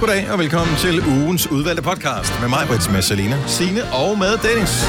[0.00, 4.38] Goddag og velkommen til ugens udvalgte podcast med mig, Brits, med Selina, Signe og med
[4.38, 4.84] Dennis.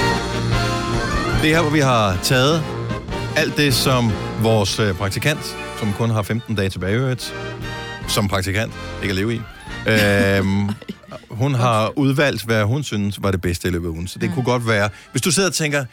[1.41, 2.63] Det er her, hvor vi har taget
[3.37, 4.11] alt det, som
[4.41, 7.33] vores øh, praktikant, som kun har 15 dage tilbage, øvrigt,
[8.07, 9.41] som praktikant, ikke at leve i,
[9.91, 10.69] øhm,
[11.29, 14.07] hun har udvalgt, hvad hun synes var det bedste i løbet af ugen.
[14.07, 15.85] Så det kunne godt være, hvis du sidder og tænker,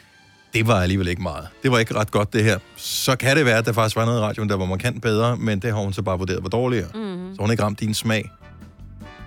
[0.53, 1.47] det var alligevel ikke meget.
[1.63, 2.59] Det var ikke ret godt, det her.
[2.75, 5.37] Så kan det være, at der faktisk var noget i radioen, der var markant bedre,
[5.37, 6.87] men det har hun så bare vurderet var dårligere.
[6.93, 7.35] Mm-hmm.
[7.35, 8.31] Så hun ikke ramt din smag.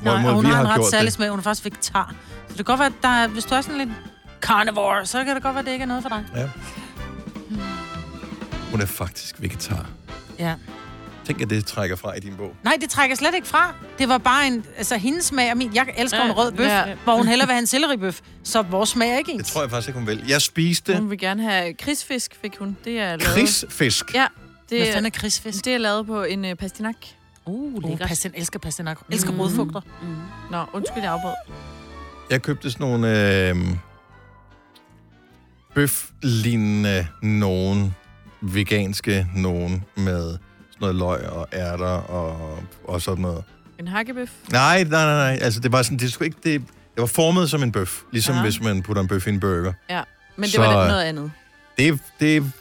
[0.02, 1.12] Nej, Hvorimod og hun vi har en ret særlig det.
[1.12, 1.30] smag.
[1.30, 2.14] Hun er faktisk vegetar.
[2.48, 3.90] Så det kan godt være, at der er, hvis du er sådan lidt
[4.40, 6.24] carnivore, så kan det godt være, at det ikke er noget for dig.
[6.36, 6.48] Ja.
[8.70, 9.86] Hun er faktisk vegetar.
[10.38, 10.54] Ja.
[11.24, 12.56] Tænk, at det trækker fra i din bog.
[12.64, 13.74] Nej, det trækker slet ikke fra.
[13.98, 15.74] Det var bare en, altså hendes smag og min.
[15.74, 16.84] Jeg elsker en Ja, rød bøf, ja.
[17.04, 18.20] hvor hun hellere vil have en selleribøf.
[18.44, 19.42] Så vores smag er ikke ens.
[19.44, 20.24] Det tror jeg faktisk ikke, hun vil.
[20.28, 22.76] Jeg spiste Hun vil gerne have krigsfisk, fik hun.
[22.84, 23.22] Det er lavet...
[23.22, 24.14] krigsfisk.
[24.14, 24.26] Ja,
[24.68, 25.64] Hvad det, fanden er krigsfisk?
[25.64, 26.96] det er lavet på en uh, pastinak.
[27.46, 28.00] Uh, lækkert.
[28.00, 28.98] uh pastin, elsker pastinak.
[29.10, 29.40] Elsker Mm.
[29.40, 29.80] rodfugter.
[30.50, 31.34] Nå, undskyld, jeg afbrød.
[32.30, 33.56] Jeg købte sådan nogle øh,
[35.74, 37.94] bøf-lignende nogen,
[38.40, 40.38] veganske nogen, med sådan
[40.80, 43.44] noget løg og ærter og, og sådan noget.
[43.78, 44.30] En hakkebøf.
[44.52, 45.38] Nej, nej, nej, nej.
[45.42, 46.60] Altså, det var sådan, det, skulle ikke, det,
[46.94, 48.02] det var formet som en bøf.
[48.12, 48.42] Ligesom ja.
[48.42, 49.72] Hvis man putter en bøf i en burger.
[49.90, 50.02] Ja,
[50.36, 51.32] men det Så, var lidt noget andet.
[51.78, 52.52] Det, det...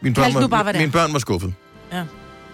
[0.00, 0.78] Mine børn, var, bare, er.
[0.78, 1.54] mine børn var skuffet.
[1.92, 2.04] Ja.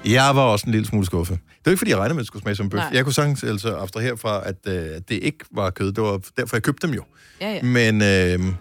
[0.07, 1.39] Jeg var også en lille smule skuffet.
[1.39, 2.79] Det var ikke, fordi jeg regnede med, at det skulle smage som bøf.
[2.79, 2.91] Nej.
[2.93, 4.75] Jeg kunne sagtens altså abstrahere fra, at øh,
[5.09, 5.93] det ikke var kød.
[5.93, 7.05] Det var derfor, jeg købte dem jo.
[7.41, 7.63] Ja, ja.
[7.63, 8.55] Men øh,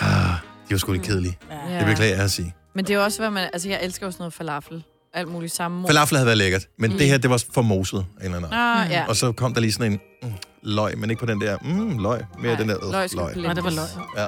[0.00, 0.34] ah,
[0.68, 1.38] de var sgu lidt kedelige.
[1.50, 1.78] ja.
[1.78, 2.54] Det beklager jeg at sige.
[2.74, 3.48] Men det er jo også, hvad man...
[3.52, 4.84] Altså, jeg elsker jo sådan noget falafel.
[5.14, 5.86] Alt muligt samme.
[5.86, 6.98] Falafel havde været lækkert, men mm.
[6.98, 7.98] det her, det var for moset.
[7.98, 8.52] En eller anden.
[8.52, 9.04] Ah, ja.
[9.08, 11.98] Og så kom der lige sådan en mm, løg, men ikke på den der mm,
[11.98, 12.20] løg.
[12.38, 13.36] Mere Nej, den der øh, løg løg.
[13.36, 13.88] Nej, det var løg.
[14.16, 14.26] Ja.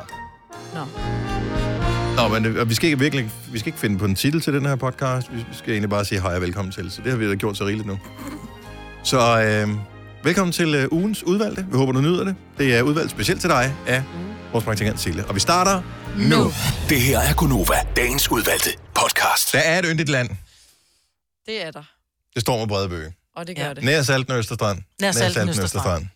[0.75, 1.36] Nå.
[2.17, 4.53] Nå, men øh, vi skal ikke virkelig, vi skal ikke finde på en titel til
[4.53, 5.33] den her podcast.
[5.33, 6.91] Vi skal egentlig bare sige hej og velkommen til.
[6.91, 7.99] Så det har vi da gjort så rigeligt nu.
[9.05, 9.69] Så øh,
[10.25, 11.67] velkommen til øh, ugens udvalgte.
[11.71, 12.37] Vi håber, du nyder det.
[12.59, 14.03] Det er udvalgt specielt til dig af
[14.53, 15.25] vores praktikant Sille.
[15.27, 15.83] Og vi starter
[16.19, 16.37] nu.
[16.37, 16.53] nu.
[16.89, 19.53] Det her er Gunova, dagens udvalgte podcast.
[19.53, 20.29] Der er et yndigt land.
[21.47, 21.83] Det er der.
[22.35, 23.13] Det står med brede bøge.
[23.37, 23.75] Og det gør Ja.
[23.75, 23.85] det.
[23.85, 24.79] Nær Salten og Østerstrand.
[25.01, 26.07] Nær Salten, Østerstrand.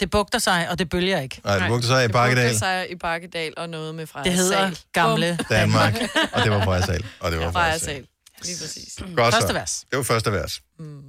[0.00, 1.40] Det bugter sig, og det bølger ikke.
[1.44, 4.24] Nej, det brugte sig i det Bakkedal, brugte sig i Bakkedal og noget med Freja
[4.24, 4.78] Det hedder Sal.
[4.92, 5.94] gamle Danmark.
[6.32, 7.04] Og det var Freja Sal.
[7.20, 7.52] Og det var.
[7.52, 8.06] Freja Sal.
[8.44, 8.98] Lige præcis.
[9.16, 9.84] Godt første vers.
[9.90, 10.60] Det var første vers.
[10.78, 11.02] Mm.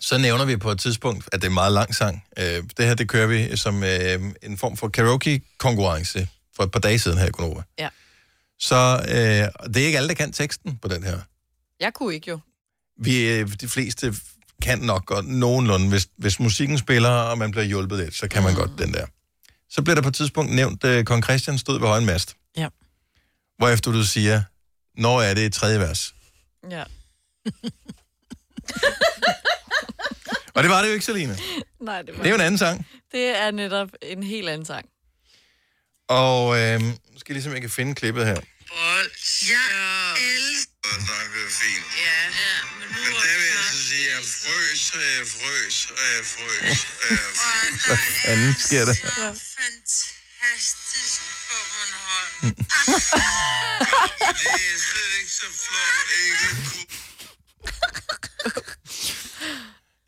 [0.00, 2.24] Så nævner vi på et tidspunkt, at det er en meget lang sang.
[2.38, 6.80] Øh, det her, det kører vi som øh, en form for karaoke-konkurrence for et par
[6.80, 7.62] dage siden her i Gonova.
[7.78, 7.88] Ja.
[8.58, 9.14] Så øh,
[9.74, 11.18] det er ikke alle, der kan teksten på den her.
[11.80, 12.38] Jeg kunne ikke jo.
[12.98, 14.14] Vi, øh, de fleste
[14.62, 15.88] kan nok godt nogenlunde.
[15.88, 18.58] Hvis, hvis musikken spiller, og man bliver hjulpet lidt, så kan man mm.
[18.58, 19.06] godt den der.
[19.70, 22.36] Så bliver der på et tidspunkt nævnt, at Kong Christian stod ved højen mast.
[22.56, 22.68] Ja.
[23.58, 24.42] Hvorefter du siger,
[24.96, 26.14] når er det et tredje vers?
[26.70, 26.84] Ja.
[30.54, 31.36] Og det var det jo ikke, Selina.
[31.80, 32.22] Nej, det, var...
[32.22, 32.86] Det er jo en anden sang.
[33.12, 34.88] det er netop en helt anden sang.
[36.08, 36.94] Og øh, skal
[37.28, 38.34] jeg ligesom, jeg kan finde klippet her.
[38.68, 39.10] Bold.
[39.54, 39.70] Jeg
[40.34, 40.74] elsker
[41.34, 41.86] det er fint.
[42.06, 42.56] Ja, ja.
[42.78, 43.53] Men, nu men der vil
[44.14, 47.86] jeg frøs, og jeg frøs, og jeg frøs, og jeg frøs.
[47.86, 48.94] Hvad fanden sker der?
[49.56, 52.40] Fantastisk på Bornholm.
[54.40, 56.46] Det er slet ikke så flot, ikke?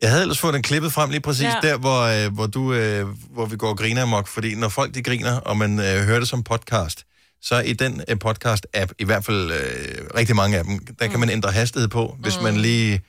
[0.01, 1.43] Jeg havde ellers fået den klippet frem lige præcis.
[1.43, 1.59] Ja.
[1.61, 4.27] der, hvor, øh, hvor, du, øh, hvor vi går og griner amok.
[4.27, 7.05] Fordi når folk de griner, og man øh, hører det som podcast,
[7.41, 11.11] så i den øh, podcast-app, i hvert fald øh, rigtig mange af dem, der mm.
[11.11, 12.17] kan man ændre hastighed på.
[12.19, 12.43] Hvis mm.
[12.43, 13.01] man lige...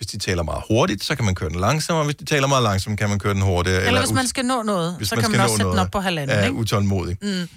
[0.00, 2.04] Hvis de taler meget hurtigt, så kan man køre den langsommere.
[2.04, 3.84] Hvis de taler meget langsomt, kan man køre den hurtigere.
[3.84, 5.52] Eller hvis ut- man skal nå noget, hvis så man kan skal man nå også
[5.56, 6.54] sætte den noget, op på halvanden, er ikke?
[6.56, 7.16] utålmodig.
[7.22, 7.48] Mm.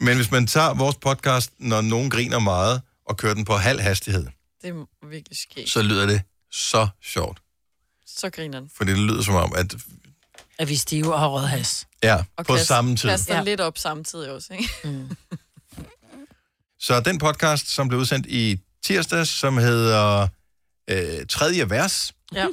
[0.00, 3.80] Men hvis man tager vores podcast, når nogen griner meget, og kører den på halv
[3.80, 4.26] hastighed,
[4.62, 5.68] Det er virkelig sket.
[5.70, 7.38] så lyder det så sjovt.
[8.06, 8.70] Så griner den.
[8.76, 9.74] For det lyder som om, at
[10.58, 11.86] At vi stive og har rød has.
[12.02, 13.08] ja, Og på kaster- samme tid.
[13.08, 13.38] Kaster Ja.
[13.38, 13.44] ja.
[13.44, 14.68] lidt op samtidig også, ikke?
[16.80, 20.28] Så den podcast, som blev udsendt i tirsdags, som hedder
[20.90, 22.46] øh, Tredje Vers, Ja.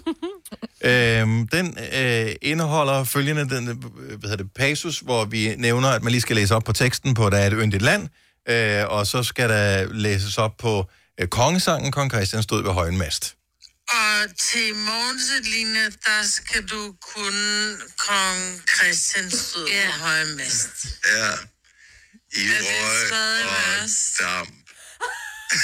[1.22, 3.76] øhm, den øh, indeholder følgende den, øh,
[4.20, 7.14] hvad hedder det, passus, hvor vi nævner, at man lige skal læse op på teksten
[7.14, 8.10] på, der er et yndigt land,
[8.50, 10.90] øh, og så skal der læses op på
[11.20, 13.36] øh, kongesangen, Kong Christian stod ved højen mast.
[13.90, 19.86] Og til morgenseline, der skal du kunne kong Christian stod ja.
[19.86, 20.70] på høje mest.
[21.06, 21.32] Ja.
[22.34, 24.22] I røg og vers?
[25.52, 25.60] Det?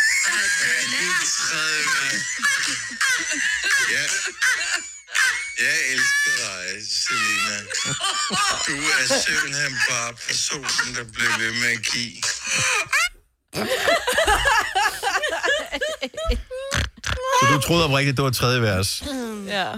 [3.91, 4.03] Ja.
[5.65, 7.57] Jeg elsker dig, Selina.
[8.67, 12.21] Du er simpelthen bare personen, der bliver ved med at give.
[17.39, 19.03] Så du troede oprigtigt, det var tredje vers.
[19.47, 19.71] Ja.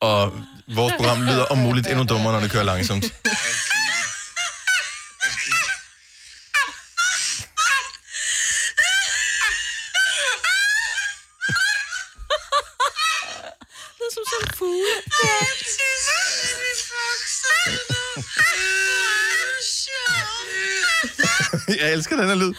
[0.00, 0.32] Og
[0.74, 3.04] vores program lyder om muligt endnu dummere, når det kører langsomt.
[21.80, 22.54] Jeg elsker den her lyd.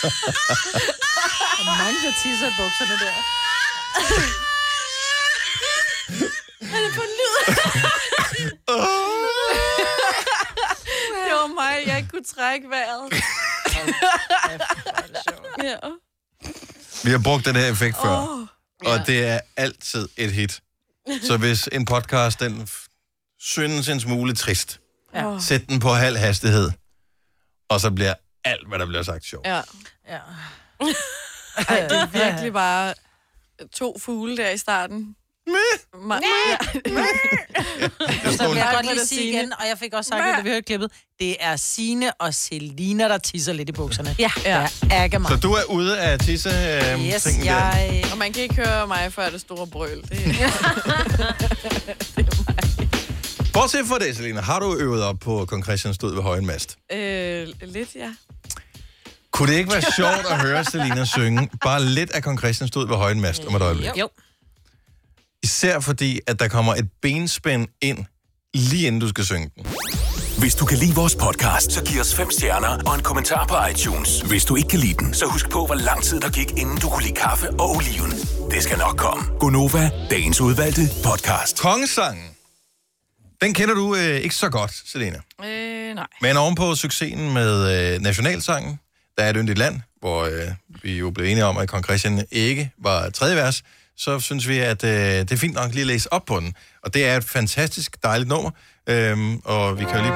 [0.00, 3.14] Der er mange, der tisser i bukserne der.
[11.24, 13.12] Det var mig, jeg ikke kunne trække vejret.
[15.62, 15.76] ja.
[17.04, 18.46] Vi har brugt den her effekt før, oh,
[18.92, 20.60] og det er altid et hit.
[21.22, 22.68] Så hvis en podcast, den
[23.38, 24.80] synes en smule trist,
[25.14, 25.38] Ja.
[25.40, 26.70] sæt den på halv hastighed,
[27.70, 28.14] og så bliver
[28.44, 29.46] alt, hvad der bliver sagt, sjovt.
[29.46, 29.60] ja.
[30.08, 30.18] Ja.
[31.68, 32.94] Ej, det er virkelig bare
[33.72, 35.16] to fugle der i starten.
[35.94, 36.56] Ma- ja.
[38.36, 40.36] Så vil jeg godt er lige det sige igen, og jeg fik også sagt det,
[40.36, 44.16] da vi hørte klippet, det er Sine og Selina, der tisser lidt i bukserne.
[44.18, 44.30] Ja.
[44.44, 44.66] Ja.
[44.90, 45.30] Jeg mig.
[45.30, 47.76] Så du er ude af tisse øh, Yes, tingen der.
[47.76, 48.04] jeg...
[48.12, 50.02] Og man kan ikke høre mig før det store brøl.
[50.02, 50.36] Det,
[53.52, 56.76] Bortset fra det, Selina, har du øvet op på kong Christian stod ved højen mast?
[56.92, 58.10] øh, lidt, ja.
[59.32, 62.88] Kunne det ikke være sjovt at høre Selina synge bare lidt af kong Christian stod
[62.88, 63.88] ved højen mast om et øjeblik?
[63.96, 64.08] Jo.
[65.42, 67.98] Især fordi, at der kommer et benspænd ind,
[68.54, 69.66] lige inden du skal synge den.
[70.38, 73.54] Hvis du kan lide vores podcast, så giv os fem stjerner og en kommentar på
[73.70, 74.20] iTunes.
[74.20, 76.76] Hvis du ikke kan lide den, så husk på, hvor lang tid der gik, inden
[76.78, 78.10] du kunne lide kaffe og oliven.
[78.50, 79.24] Det skal nok komme.
[79.38, 81.58] Gonova, dagens udvalgte podcast.
[81.60, 82.30] Kongesangen,
[83.42, 85.18] den kender du øh, ikke så godt, Selina.
[85.44, 86.06] Øh, nej.
[86.20, 87.52] Men ovenpå succesen med
[87.94, 88.80] øh, nationalsangen,
[89.18, 90.48] der er et yndigt land, hvor øh,
[90.82, 93.62] vi jo blev enige om, at kong Christian ikke var tredje vers,
[94.00, 96.54] så synes vi, at øh, det er fint nok lige at læse op på den.
[96.82, 98.50] Og det er et fantastisk dejligt nummer,
[98.86, 100.14] øhm, og vi kan jo lige...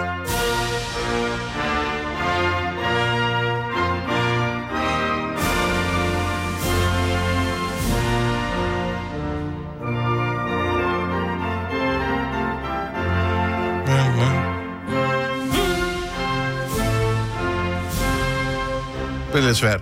[19.32, 19.80] Det er lidt svært.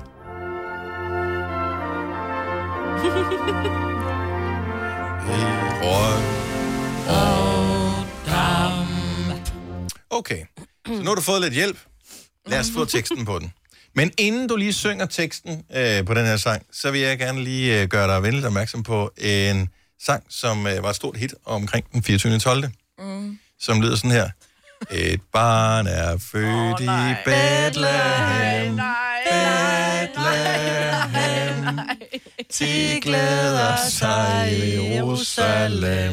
[10.11, 10.45] Okay,
[10.87, 11.79] så nu har du fået lidt hjælp.
[12.47, 13.53] Lad os få teksten på den.
[13.95, 17.45] Men inden du lige synger teksten øh, på den her sang, så vil jeg gerne
[17.45, 19.69] lige øh, gøre dig venligt opmærksom på en
[20.07, 22.39] sang, som øh, var et stort hit omkring den 24.
[22.39, 22.65] 12.
[22.99, 23.39] Mm.
[23.61, 24.29] Som lyder sådan her.
[24.91, 28.81] Et barn er født oh, i Bethlehem.
[29.25, 30.82] Bethlehem.
[32.59, 36.13] De glæder sig i Jerusalem.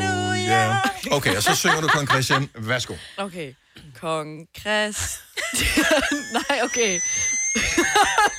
[1.11, 2.49] Okay, og så synger du kong Christian.
[2.55, 2.93] Værsgo.
[3.17, 3.53] Okay.
[3.99, 5.85] Kong Christian.
[6.49, 6.99] Nej, okay.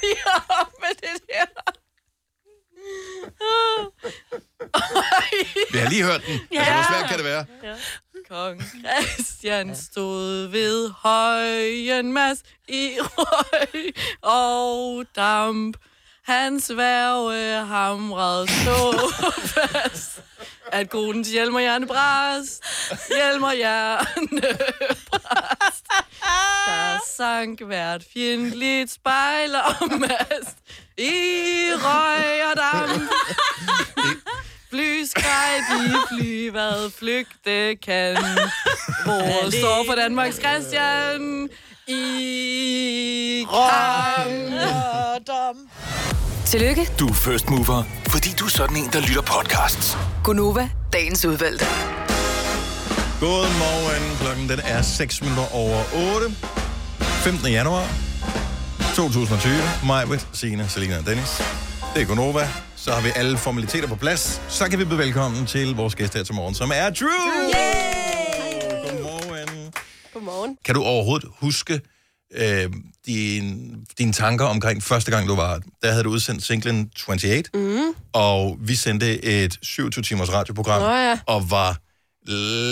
[0.02, 1.83] Lige op med det der.
[5.72, 6.40] Vi har lige hørt den.
[6.50, 7.46] Altså, hvor svært kan det være?
[8.28, 15.76] Kong Christian stod ved højen mas i røg og damp.
[16.26, 20.22] Hans værve hamrede så fast,
[20.72, 22.64] at konens hjelm og hjerne brast.
[23.08, 24.58] Hjelm og hjerne
[25.10, 25.84] brast.
[26.66, 30.56] Der sank hvert fjendtligt spejl og mast
[30.98, 31.12] i
[31.74, 33.10] røg og damp.
[34.70, 38.16] Fly skreg de fly, hvad flygte kan.
[39.04, 41.48] Hvor står for Danmarks Christian
[41.86, 44.53] i kamp.
[46.54, 49.96] Tillykke, Du er first mover, fordi du er sådan en, der lytter podcasts.
[50.24, 51.64] Gunova, dagens udvalgte.
[53.20, 54.16] Godmorgen.
[54.20, 55.78] Klokken den er 6 minutter over
[56.14, 56.30] 8.
[57.00, 57.52] 15.
[57.52, 57.84] januar
[58.94, 59.54] 2020.
[59.86, 61.42] Majbrit, Signe, Selina og Dennis.
[61.94, 62.48] Det er Gonova.
[62.76, 64.42] Så har vi alle formaliteter på plads.
[64.48, 67.08] Så kan vi byde velkommen til vores gæst her til morgen, som er Drew.
[67.08, 67.84] Yay!
[68.82, 69.72] Godmorgen.
[70.12, 70.56] Godmorgen.
[70.64, 71.80] Kan du overhovedet huske
[72.34, 72.70] øh,
[73.06, 75.60] din, dine tanker omkring første gang, du var her?
[75.82, 77.94] Der havde du udsendt singlen 28, mm.
[78.12, 81.18] og vi sendte et 27-timers radioprogram, Nå ja.
[81.26, 81.78] og var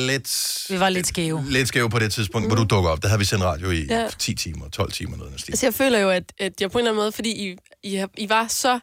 [0.07, 0.66] lidt...
[0.69, 1.45] Vi var lidt skæve.
[1.49, 2.49] Lidt skæve på det tidspunkt, mm.
[2.49, 3.02] hvor du dukker op.
[3.02, 4.00] Der havde vi sendt radio i ja.
[4.00, 4.09] Ja.
[4.19, 5.35] 10 timer, 12 timer, noget af.
[5.49, 8.04] Altså, jeg føler jo, at, at jeg på en eller anden måde, fordi I, I,
[8.19, 8.81] I var så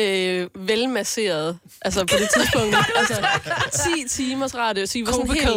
[0.00, 2.76] øh, velmasseret, altså på det tidspunkt.
[2.98, 3.26] altså
[3.96, 5.48] 10 timers radio, så I var sådan helt...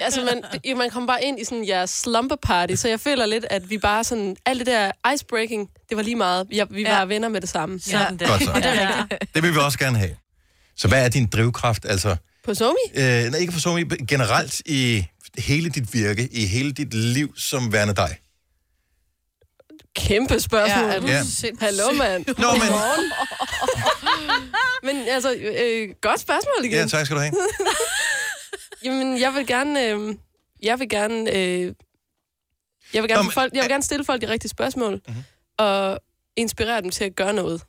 [0.00, 3.26] Altså, man, det- man kom bare ind i sådan jeres slumber party, så jeg føler
[3.26, 4.36] lidt, at vi bare sådan...
[4.46, 6.46] Alt det der icebreaking, det var lige meget.
[6.52, 7.04] Ja, vi var Ja.
[7.04, 7.80] venner med det samme.
[7.80, 8.28] Sådan der.
[8.28, 8.52] Godt så.
[8.54, 9.34] Det rigtigt.
[9.34, 10.16] Det vil vi også gerne have.
[10.76, 11.84] Så hvad er din drivkraft?
[11.88, 12.76] Altså, På Somi?
[12.94, 15.04] øh, nej, ikke for Somi, generelt i
[15.38, 18.16] hele dit virke, i hele dit liv som værende dig.
[19.96, 20.84] Kæmpe spørgsmål.
[20.88, 21.18] Ja, er du Ja.
[21.22, 21.54] sindssyg?
[21.60, 22.24] Hallo, mand.
[22.38, 22.62] Nå, men...
[24.82, 26.72] Men altså, øh, godt spørgsmål igen.
[26.78, 27.32] Ja, tak skal du have.
[28.84, 29.86] Jamen, jeg vil gerne...
[29.88, 30.14] Øh,
[30.62, 31.30] jeg vil gerne...
[31.36, 31.72] Øh,
[32.94, 35.22] jeg vil gerne, Nå, men- folk, jeg vil gerne stille folk de rigtige spørgsmål, mm-hmm.
[35.58, 36.00] og
[36.36, 37.62] inspirere dem til at gøre noget,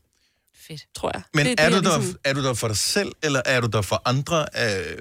[0.67, 0.81] Fedt.
[0.95, 1.21] tror jeg.
[1.33, 3.41] Men det, er, det, du jeg der, ligesom- er du der for dig selv, eller
[3.45, 4.45] er du der for andre?
[4.61, 4.97] Øh,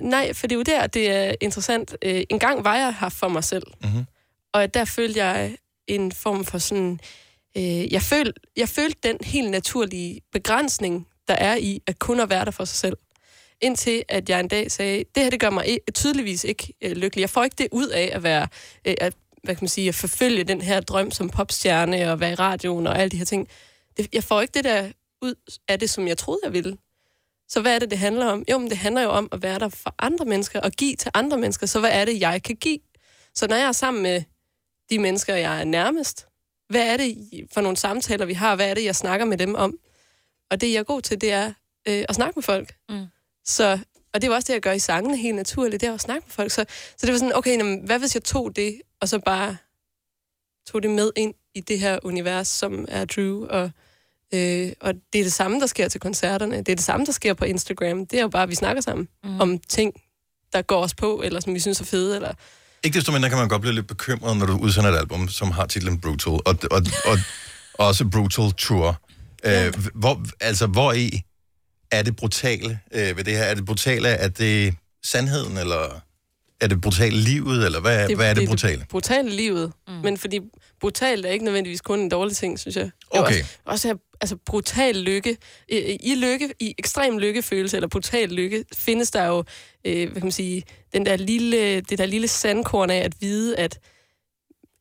[0.00, 1.96] Nej, for det er jo der, det er interessant.
[2.02, 4.06] Øh, en gang var jeg her for mig selv, Mhm.
[4.52, 5.56] og der følte jeg
[5.88, 7.00] en form for sådan...
[7.56, 12.30] Øh, jeg, føl, jeg følte den helt naturlige begrænsning, der er i at kun at
[12.30, 12.96] være der for sig selv.
[13.60, 17.20] Indtil at jeg en dag sagde, det her det gør mig tydeligvis ikke øh, lykkelig.
[17.20, 18.48] Jeg får ikke det ud af at være...
[18.86, 22.32] Øh, at, hvad kan man sige, at forfølge den her drøm som popstjerne og være
[22.32, 23.48] i radioen og alle de her ting.
[23.96, 24.90] Det, jeg får ikke det der
[25.22, 25.34] ud
[25.68, 26.76] af det, som jeg troede, jeg ville.
[27.48, 28.44] Så hvad er det, det handler om?
[28.50, 31.10] Jo, men det handler jo om at være der for andre mennesker og give til
[31.14, 31.66] andre mennesker.
[31.66, 32.78] Så hvad er det, jeg kan give?
[33.34, 34.22] Så når jeg er sammen med
[34.90, 36.26] de mennesker, jeg er nærmest,
[36.68, 38.56] hvad er det for nogle samtaler, vi har?
[38.56, 39.78] Hvad er det, jeg snakker med dem om?
[40.50, 41.46] Og det, jeg er god til, det er
[41.88, 42.74] øh, at snakke med folk.
[42.88, 43.06] Mm.
[43.44, 43.78] Så,
[44.14, 46.00] og det er jo også det, jeg gør i sangene helt naturligt, det er at
[46.00, 46.50] snakke med folk.
[46.50, 46.64] Så,
[46.96, 49.56] så det var sådan, okay, jamen, hvad hvis jeg tog det, og så bare
[50.66, 53.70] tog det med ind i det her univers, som er Drew, og
[54.34, 56.56] Øh, og det er det samme, der sker til koncerterne.
[56.58, 58.06] Det er det samme, der sker på Instagram.
[58.06, 59.40] Det er jo bare, at vi snakker sammen mm.
[59.40, 60.02] om ting,
[60.52, 62.16] der går os på, eller som vi synes er fede.
[62.16, 62.34] Eller...
[62.84, 65.50] ikke desto mindre kan man godt blive lidt bekymret, når du udsender et album, som
[65.50, 67.18] har titlen Brutal, og, og, og
[67.74, 69.00] også Brutal Tour.
[69.44, 71.22] Øh, hvor, altså, hvor i
[71.90, 73.42] er det brutale øh, ved det her?
[73.42, 76.00] Er det brutale, er det sandheden, eller
[76.60, 78.80] er det brutale livet, eller hvad, det, hvad er det, brutale?
[78.80, 79.72] Det brutale livet.
[79.88, 79.94] Mm.
[79.94, 80.40] Men fordi
[80.80, 82.84] brutalt er ikke nødvendigvis kun en dårlig ting, synes jeg.
[82.84, 83.40] Det Okay.
[83.40, 85.36] Også, også her, altså brutal lykke.
[85.68, 89.44] I, lykke, i ekstrem lykkefølelse, eller brutal lykke, findes der jo,
[89.84, 93.56] øh, hvad kan man sige, den der lille, det der lille sandkorn af at vide,
[93.56, 93.78] at,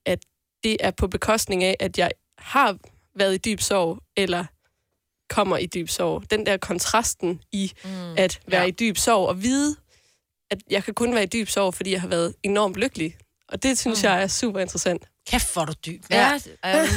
[0.06, 0.20] at
[0.63, 2.77] det er på bekostning af, at jeg har
[3.15, 4.46] været i dyb sorg, eller
[5.30, 6.32] kommer i dyb sorg.
[6.32, 8.68] Den der kontrasten i mm, at være ja.
[8.68, 9.75] i dyb sorg og vide,
[10.51, 13.18] at jeg kan kun være i dyb sorg, fordi jeg har været enormt lykkelig.
[13.50, 14.10] Og det synes mm.
[14.10, 15.06] jeg er super interessant.
[15.27, 16.04] Kæft, hvor er du dyb.
[16.10, 16.88] Ja, du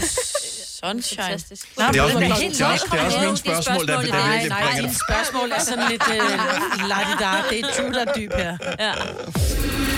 [0.84, 1.22] sunshine.
[1.22, 1.68] Fantastisk.
[1.76, 4.08] Det er også, min, helt det er også, det er også mine spørgsmål, der, der
[4.08, 5.00] Nej, virkelig nej, bringer det.
[5.08, 7.46] spørgsmål er sådan lidt øh, ladidar.
[7.50, 8.56] Det er Drew, der er dyb her.
[8.78, 8.92] Ja.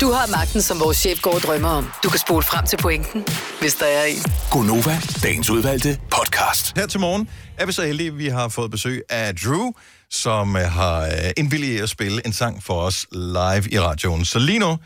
[0.01, 1.91] Du har magten, som vores chef går og drømmer om.
[2.05, 3.25] Du kan spole frem til pointen,
[3.61, 4.23] hvis der er en.
[4.51, 6.73] Gonova, dagens udvalgte podcast.
[6.77, 9.71] Her til morgen er vi så heldige, at vi har fået besøg af Drew,
[10.11, 14.25] som øh, har øh, indvilliget at spille en sang for os live i radioen.
[14.25, 14.79] Så lige nu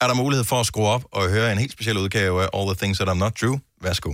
[0.00, 2.66] er der mulighed for at skrue op og høre en helt speciel udgave af All
[2.66, 3.58] the Things That I'm Not Drew.
[3.82, 4.12] Værsgo.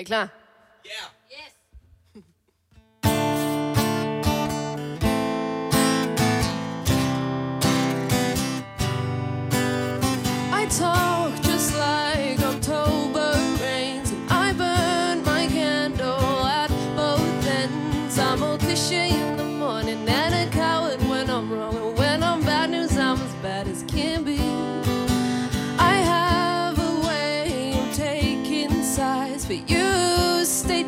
[0.00, 0.30] Er I klar?
[10.52, 11.09] I talk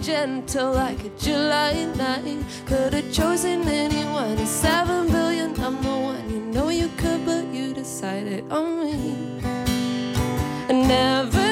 [0.02, 2.44] gentle like a July night.
[2.66, 5.50] Could have chosen anyone in seven billion.
[5.61, 9.14] I'm the one you know you could, but you decided on me.
[10.68, 11.51] I never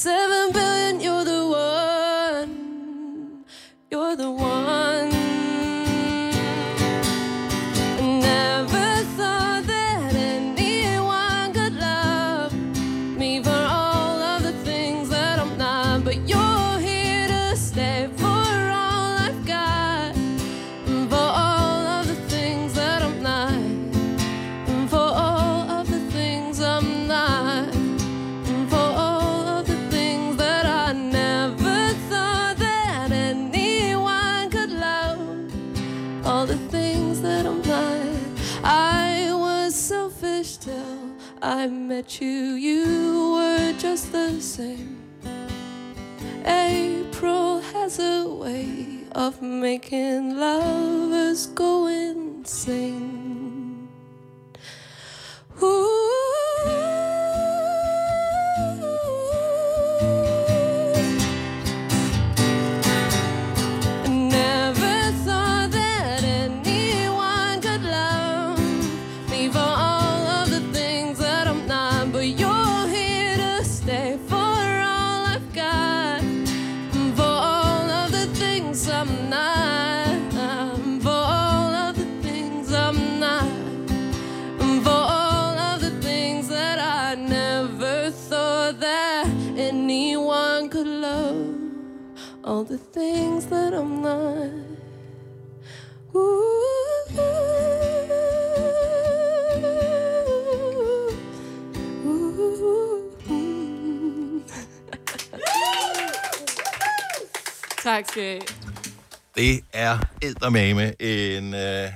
[0.00, 0.69] seven billion,
[41.50, 45.02] I met you, you were just the same.
[46.46, 53.19] April has a way of making lovers go insane.
[92.92, 94.50] Things that I'm not.
[96.14, 96.60] Ooh.
[107.82, 108.40] tak skal I.
[109.36, 111.92] Det er eddermame en, øh,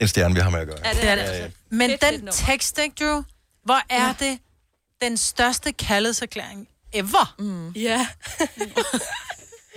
[0.00, 0.78] en stjerne, vi har med at gøre.
[0.84, 1.22] Ja, det er det.
[1.22, 1.50] altså.
[1.70, 3.22] Men Fedt, fedt den tekst, ikke, Drew?
[3.64, 4.14] Hvor er ja.
[4.20, 4.38] det
[5.02, 7.34] den største kærlighedserklæring ever?
[7.38, 7.70] Mm.
[7.70, 8.06] Ja.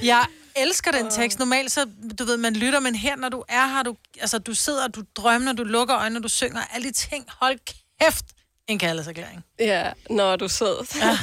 [0.04, 1.40] Jeg elsker den tekst.
[1.40, 1.86] Normalt så,
[2.20, 5.04] du ved, man lytter, men her, når du er her, du, altså, du sidder, du
[5.16, 7.26] drømmer, du lukker øjnene, du synger, alle de ting.
[7.42, 7.60] Hold
[8.02, 8.26] kæft,
[8.68, 9.44] en kærlighedserklæring.
[9.60, 10.88] Ja, når du sød.
[11.02, 11.18] Ja.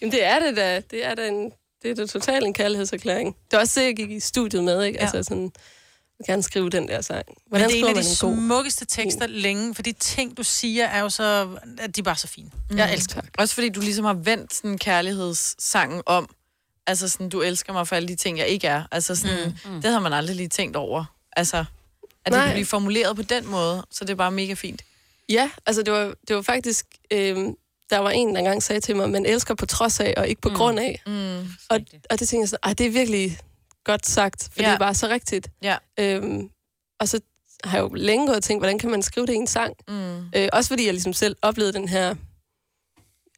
[0.00, 0.80] Jamen, det er det da.
[0.90, 3.36] Det er da en, det er da totalt en kærlighedserklæring.
[3.50, 4.98] Det er også det, jeg gik i studiet med, ikke?
[4.98, 5.02] Ja.
[5.04, 5.52] Altså sådan,
[6.18, 7.22] jeg gerne skrive den der sang.
[7.26, 10.84] Men Hvordan det er en af de smukkeste tekster længe, for de ting, du siger,
[10.86, 11.48] er jo så...
[11.78, 12.50] at De er bare så fine.
[12.70, 12.76] Mm.
[12.78, 13.30] Jeg elsker det.
[13.38, 16.28] Også fordi du ligesom har vendt sådan kærlighedssangen om.
[16.86, 18.82] Altså sådan, du elsker mig for alle de ting, jeg ikke er.
[18.90, 19.82] Altså sådan, mm.
[19.82, 21.04] det har man aldrig lige tænkt over.
[21.36, 21.66] Altså, at
[22.24, 22.44] det Nej.
[22.44, 24.82] kan blive formuleret på den måde, så det er bare mega fint.
[25.28, 26.86] Ja, altså det var, det var faktisk...
[27.10, 27.54] Øhm,
[27.90, 30.40] der var en, der engang sagde til mig, man elsker på trods af, og ikke
[30.40, 30.54] på mm.
[30.54, 31.02] grund af.
[31.06, 31.38] Mm.
[31.68, 33.38] Og, og det tænkte jeg sådan, det er virkelig
[33.84, 34.62] godt sagt, for ja.
[34.62, 34.68] Ja.
[34.68, 35.50] det er bare så rigtigt.
[35.62, 35.76] Ja.
[35.98, 36.50] Øhm,
[37.00, 37.20] og så
[37.64, 39.74] har jeg jo længe gået og tænkt, hvordan kan man skrive det i en sang?
[39.88, 40.18] Mm.
[40.36, 42.14] Øh, også fordi jeg ligesom selv oplevede den her,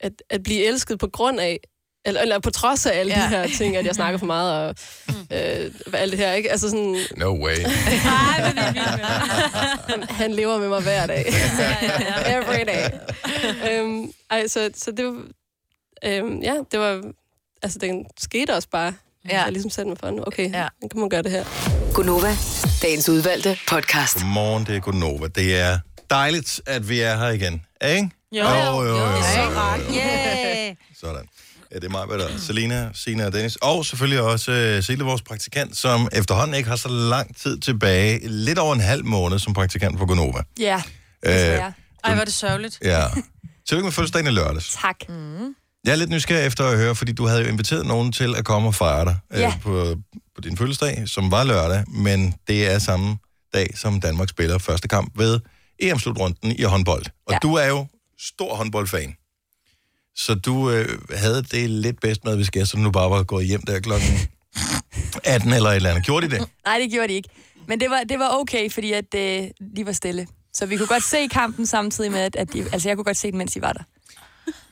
[0.00, 1.60] at, at blive elsket på grund af,
[2.04, 3.22] eller, eller på trods af alle ja.
[3.22, 4.74] De her ting, at jeg snakker for meget, og
[5.30, 6.50] øh, alt det her, ikke?
[6.50, 7.56] Altså sådan, No way.
[8.46, 8.58] Men
[9.88, 11.26] han, han lever med mig hver dag.
[12.36, 12.90] Every day.
[13.70, 15.22] øhm, ej, så, så det var,
[16.04, 17.02] øhm, ja, det var,
[17.62, 18.94] altså den skete også bare.
[19.28, 19.42] Ja.
[19.42, 20.68] Jeg ligesom satte mig for, nu, okay, ja.
[20.82, 21.44] Nu kan man gøre det her.
[21.94, 22.36] Gunova,
[22.82, 24.14] dagens udvalgte podcast.
[24.14, 25.26] Godmorgen, det er Gunova.
[25.26, 25.78] Det er
[26.10, 27.62] dejligt, at vi er her igen.
[27.84, 28.10] Ikke?
[28.32, 28.86] Jo, jo, jo.
[28.86, 29.04] jo, jo, jo,
[29.88, 29.94] jo.
[29.96, 30.76] Yeah.
[31.00, 31.28] Sådan.
[31.72, 33.56] Ja, det er mig, der Selina, Sina og Dennis.
[33.56, 38.28] Og selvfølgelig også uh, Sille, vores praktikant, som efterhånden ikke har så lang tid tilbage.
[38.28, 40.42] Lidt over en halv måned som praktikant for Gonova.
[40.60, 40.82] Ja,
[41.26, 41.72] Øh, desværre.
[42.04, 42.78] Ej, hvor er det sørgeligt.
[42.84, 43.04] ja.
[43.68, 44.78] Tillykke med fødselsdagen i lørdags.
[44.82, 44.96] Tak.
[45.84, 48.44] Jeg er lidt nysgerrig efter at høre, fordi du havde jo inviteret nogen til at
[48.44, 49.46] komme og fejre dig Ja.
[49.46, 49.94] øh, på,
[50.34, 53.16] på din fødselsdag, som var lørdag, men det er samme
[53.54, 55.40] dag, som Danmark spiller første kamp ved
[55.80, 57.04] EM-slutrunden i håndbold.
[57.26, 57.32] Og.
[57.32, 57.38] Ja.
[57.42, 57.86] du er jo
[58.20, 59.14] stor håndboldfan.
[60.16, 63.62] Så du øh, havde det lidt bedst med, hvis gæsterne nu bare var gået hjem
[63.62, 64.08] der klokken
[65.24, 66.04] 18 eller et eller andet.
[66.04, 66.48] Gjorde de det?
[66.66, 67.28] Nej, det gjorde de ikke.
[67.68, 69.20] Men det var, det var okay, fordi at, øh,
[69.76, 70.26] de var stille.
[70.54, 73.16] Så vi kunne godt se kampen samtidig med, at, at de, altså jeg kunne godt
[73.16, 73.82] se den, mens de var der.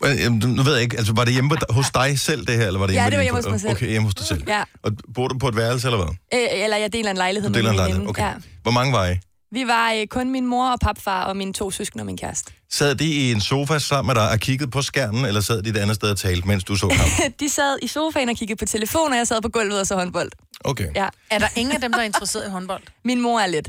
[0.04, 2.80] Jamen, Nu ved jeg ikke, altså var det hjemme hos dig selv det her, eller
[2.80, 3.70] var det Ja, hjemme det var hjemme hos mig selv.
[3.72, 4.44] Okay, hjemme hos dig selv.
[4.48, 4.62] Ja.
[4.82, 6.14] Og bor du på et værelse, eller hvad?
[6.34, 8.22] Øh, eller jeg deler en lejlighed Du deler med en lejlighed, okay.
[8.22, 8.32] Ja.
[8.62, 9.14] Hvor mange var I?
[9.52, 12.52] Vi var øh, kun min mor og papfar og mine to søskende og min kæreste.
[12.70, 15.70] Sad de i en sofa sammen med dig og kiggede på skærmen, eller sad de
[15.70, 17.32] et andet sted og talte, mens du så kampen?
[17.40, 19.94] De sad i sofaen og kiggede på telefon, og jeg sad på gulvet og så
[19.94, 20.30] håndbold.
[20.64, 20.88] Okay.
[20.94, 21.08] Ja.
[21.30, 22.82] Er der ingen af dem, der er interesseret i håndbold?
[23.04, 23.68] Min mor er lidt.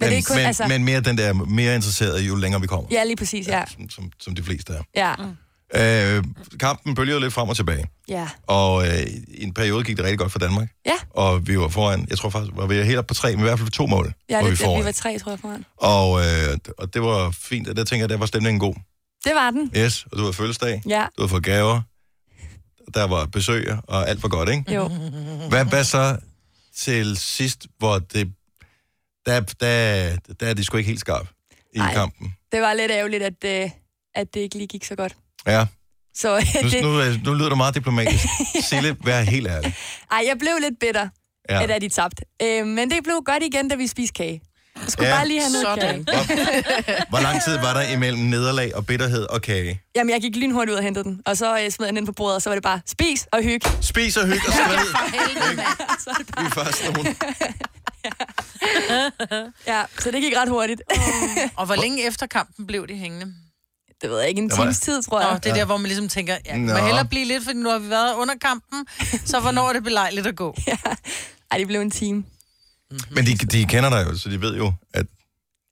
[0.00, 0.66] Men, Men, det er kun, men, altså...
[0.66, 2.88] men mere den der, mere interesseret, jo længere vi kommer.
[2.90, 3.64] Ja, lige præcis, ja.
[3.66, 4.82] Som, som, som de fleste er.
[4.94, 5.14] Ja,
[5.74, 6.24] Øh,
[6.60, 8.28] kampen bølgede lidt frem og tilbage, ja.
[8.46, 10.68] og øh, i en periode gik det rigtig godt for Danmark.
[10.86, 10.92] Ja.
[11.10, 13.42] Og vi var foran, jeg tror faktisk, var vi helt op på tre, men i
[13.42, 14.80] hvert fald på to mål Ja, var vi det, foran.
[14.80, 15.64] vi var tre, tror jeg, foran.
[15.76, 18.74] Og, øh, og det var fint, og der tænker jeg, der var stemningen god.
[19.24, 19.70] Det var den.
[19.76, 21.80] Yes, og du havde fødselsdag, Ja, du havde fået gaver,
[22.94, 24.74] der var besøg, og alt var godt, ikke?
[24.74, 24.88] jo.
[25.48, 26.16] Hvad, hvad så
[26.76, 28.32] til sidst, hvor det...
[29.26, 31.28] Der, der, der er de sgu ikke helt skarp
[31.74, 31.92] i Ej.
[31.94, 32.34] kampen.
[32.52, 33.70] Det var lidt ærgerligt, at, øh,
[34.14, 35.16] at det ikke lige gik så godt.
[35.46, 35.66] Ja,
[36.14, 38.24] Så øh, nu, det, nu, er- nu lyder du meget diplomatisk.
[38.70, 39.74] Sille, vær helt ærlig.
[40.10, 41.08] ej, jeg blev lidt bitter,
[41.50, 41.66] Ja.
[41.66, 42.22] da de tabte.
[42.42, 44.40] Øh, men det blev godt igen, da vi spiste kage.
[44.76, 45.14] Jeg skulle Ja.
[45.16, 46.04] bare lige have noget Sådan.
[46.04, 46.24] kage.
[46.24, 49.80] Hvor, hvor lang tid var der imellem nederlag og bitterhed og kage?
[49.96, 52.06] Jamen, jeg gik lynhurtigt ud og hentede den, og så øh, smed jeg den ind
[52.06, 53.68] på bordet, og så var det bare, spis og hygge.
[53.80, 54.76] Spis og hygge og skrid.
[56.04, 57.16] Så det bare, Vi er først nogen.
[59.66, 60.82] Ja, så det gik ret hurtigt.
[61.56, 63.34] Og hvor længe efter kampen blev de hængende?
[64.02, 65.44] Det ved jeg ikke, en var- times tid, tror Nå, jeg.
[65.44, 66.76] det er der, hvor man ligesom tænker, ja, må Nå.
[66.84, 68.86] hellere blive lidt, for nu har vi været under kampen,
[69.24, 70.56] så hvornår er det belejligt at gå?
[71.50, 72.24] Ej, det blev en time.
[73.10, 75.06] Men de, de kender dig jo, så de ved jo, at,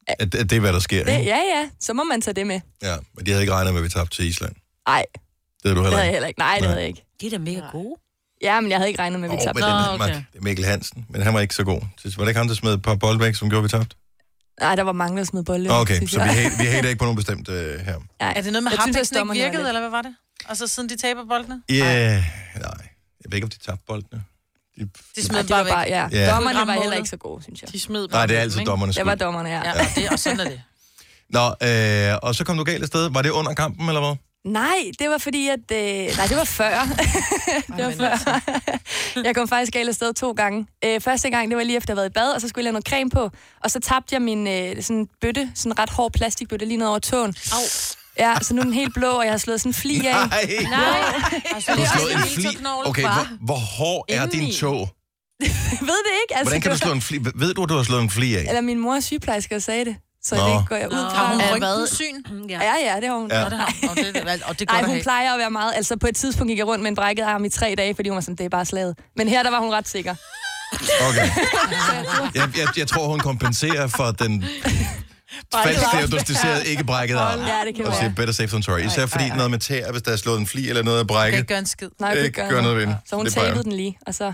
[0.09, 1.05] at, at det er, hvad der sker.
[1.05, 1.25] Det, Ikke?
[1.31, 2.61] ja, ja, så må man tage det med.
[2.83, 4.53] Ja, men de havde ikke regnet med, at vi tabte til Island.
[4.88, 5.21] Nej, Det
[5.64, 6.14] havde du det heller havde jeg ikke.
[6.14, 6.38] heller ikke.
[6.40, 6.69] Nej, det Nej.
[6.69, 7.05] havde jeg ikke.
[7.21, 7.97] De er da mega gode.
[8.43, 9.61] Ja, men jeg havde ikke regnet med, at vi Åh, tabte.
[9.62, 10.14] men Nå, det, okay.
[10.33, 11.81] det er Mikkel Hansen, men han var ikke så god.
[11.99, 13.97] Så Var det ikke ham, der smed et par bold væk, som gjorde, vi tabte?
[14.61, 15.70] Nej, der var mange, der smed bolde.
[15.81, 17.96] Okay, synes så vi, hate, vi hater ikke på nogen bestemt uh, her.
[18.20, 18.33] Nej.
[18.37, 20.14] Er det noget med at ikke dommerne virkede, lidt- eller hvad var det?
[20.49, 21.62] Og så siden de taber boldene?
[21.68, 22.23] Ja, yeah,
[22.57, 22.70] nej.
[23.25, 24.23] Jeg ved ikke, om de tabte boldene.
[24.79, 25.73] De, De smed det bare var væk.
[25.73, 26.09] bare, ja.
[26.12, 26.31] Ja.
[26.35, 27.73] Dommerne var heller ikke så gode, synes jeg.
[27.73, 28.70] De smed nej, det er altid ikke?
[28.70, 29.62] dommernes Det var dommerne, ja.
[29.64, 30.62] Ja, det, og sådan er det.
[31.31, 33.11] Nå, øh, og så kom du galt afsted.
[33.11, 34.16] Var det under kampen, eller hvad?
[34.44, 35.70] Nej, det var fordi, at...
[35.72, 36.88] Øh, nej, det var før.
[37.76, 38.40] det var før.
[39.24, 40.66] jeg kom faktisk galt afsted to gange.
[40.85, 42.48] Øh, første gang, det var lige efter, at jeg havde været i bad, og så
[42.48, 43.31] skulle jeg have noget creme på.
[43.64, 46.87] Og så tabte jeg min øh, sådan bøtte, sådan en ret hård plastikbøtte, lige ned
[46.87, 47.35] over tåen.
[47.53, 47.61] Au.
[48.18, 50.29] Ja, så nu er den helt blå, og jeg har slået sådan en fli af.
[50.29, 51.12] Nej, Nej.
[51.55, 52.46] Altså, du har slået en fli.
[52.85, 54.88] Okay, hvor, hvor hård er din tog?
[55.90, 56.37] Ved det ikke.
[56.37, 57.18] Altså, Hvordan kan du slå en fli?
[57.35, 58.44] Ved du, at du har slået en fli af?
[58.48, 59.96] Eller min mor er sygeplejerske og sagde det.
[60.24, 60.59] Så Nå.
[60.59, 61.09] det går jeg ud fra.
[61.09, 62.14] Har hun Ja, røntgensyn?
[62.48, 62.59] Ja.
[62.62, 63.30] Ja, ja, det har hun.
[63.30, 63.44] Ja.
[63.44, 65.02] Det har, og det, er- og det er at hun have.
[65.02, 65.72] plejer at være meget...
[65.76, 68.09] Altså, på et tidspunkt gik jeg rundt med en brækket arm i tre dage, fordi
[68.09, 68.96] hun var sådan, det er bare slaget.
[69.16, 70.14] Men her, der var hun ret sikker.
[71.09, 71.28] Okay.
[72.35, 74.44] Jeg, jeg, jeg tror, hun kompenserer for den
[75.64, 77.40] falsk diagnosticerede, ikke brækket arm.
[77.40, 78.12] Ja, det kan Og være.
[78.16, 78.80] better safe than sorry.
[78.87, 79.37] Især fordi ej, ej.
[79.37, 81.38] noget med tæer, hvis der er slået en fli eller noget er brækket.
[81.38, 81.88] ikke gøre en skid.
[82.00, 82.94] Nej, jeg kunne Ikke gøre noget ved.
[83.06, 84.33] Så hun Det tabede den lige, og så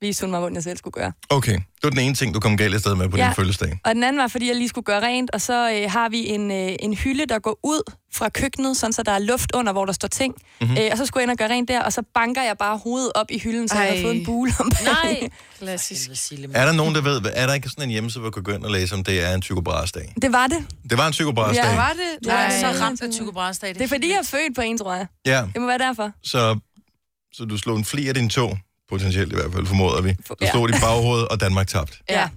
[0.00, 1.12] viste hun mig, hvordan jeg selv skulle gøre.
[1.30, 3.24] Okay, det var den ene ting, du kom galt afsted med på Ja.
[3.26, 3.78] din fødselsdag.
[3.84, 6.26] Og den anden var, fordi jeg lige skulle gøre rent, og så øh, har vi
[6.28, 9.72] en, øh, en hylde, der går ud fra køkkenet, sådan så der er luft under,
[9.72, 10.34] hvor der står ting.
[10.60, 10.68] Mhm.
[10.70, 10.82] Mm-hmm.
[10.84, 12.78] Øh, og så skulle jeg ind og gøre rent der, og så banker jeg bare
[12.78, 13.80] hovedet op i hylden, så Ej.
[13.80, 14.72] jeg har fået en bule om.
[14.84, 15.28] Nej.
[15.58, 16.32] Klassisk.
[16.54, 18.52] Er der nogen, der ved, er der ikke sådan en hjemmeside, hvor du kan gå
[18.52, 20.12] ind og læse, om det er en psykobrasdag?
[20.22, 20.66] Det var det.
[20.90, 21.64] Det var en psykobrasdag.
[21.64, 22.28] Ja, Var det?
[22.30, 22.60] Er Nej.
[22.60, 23.74] så ramt af Tycho Brahes dag.
[23.74, 25.06] Det er fordi, jeg er født på en, tror jeg.
[25.26, 25.44] ja.
[25.54, 26.10] Det må være derfor.
[26.24, 26.58] Så,
[27.32, 30.12] så du slog en fli af din tog, potentielt i hvert fald, formoder vi.
[30.28, 30.50] Du Ja.
[30.50, 32.00] slog dit baghoved, og Danmark tabt.
[32.10, 32.20] Ja.
[32.20, 32.28] ja.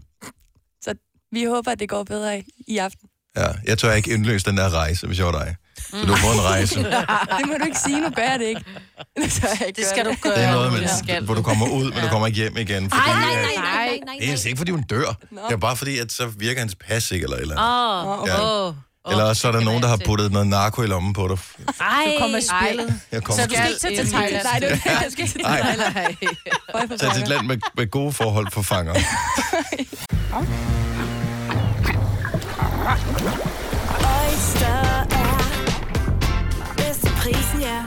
[0.83, 0.93] Så
[1.31, 3.09] vi håber, at det går bedre i, i aften.
[3.37, 5.55] Ja, jeg tør ikke indløse den der rejse, hvis jeg var dig.
[5.77, 6.75] Så du får en rejse.
[7.39, 8.63] Det må du ikke sige, nu gør jeg det ikke.
[9.23, 10.35] Det, tør jeg ikke Det skal gøre du gøre.
[10.35, 10.79] Det er noget, Ja.
[10.79, 12.89] med, Skal hvor du kommer ud, men du kommer ikke hjem igen.
[12.89, 14.15] Fordi, Ej, nej, at- nej, nej, nej, nej.
[14.35, 15.15] Det er ikke fordi, hun dør.
[15.29, 18.07] Det er bare fordi, at så virker hans pas ikke, eller et eller andet.
[18.07, 18.31] Åh, okay.
[18.31, 18.71] Ja.
[19.05, 19.11] Åh.
[19.11, 20.05] Eller også så er der nogen, der har til.
[20.05, 21.37] puttet noget narko i lommen på dig.
[21.81, 22.99] Ej, Du kommer i spillet.
[23.11, 24.11] Jeg kommer Så du skal ikke tage til.
[24.13, 24.43] Thailand.
[24.43, 25.41] Nej, det er jeg skal ikke.
[25.41, 26.15] Nej, nej.
[26.97, 28.93] Tag til et land med, med gode forhold for fanger.
[34.19, 35.37] Oyster er
[36.77, 37.83] bedst til prisen, ja.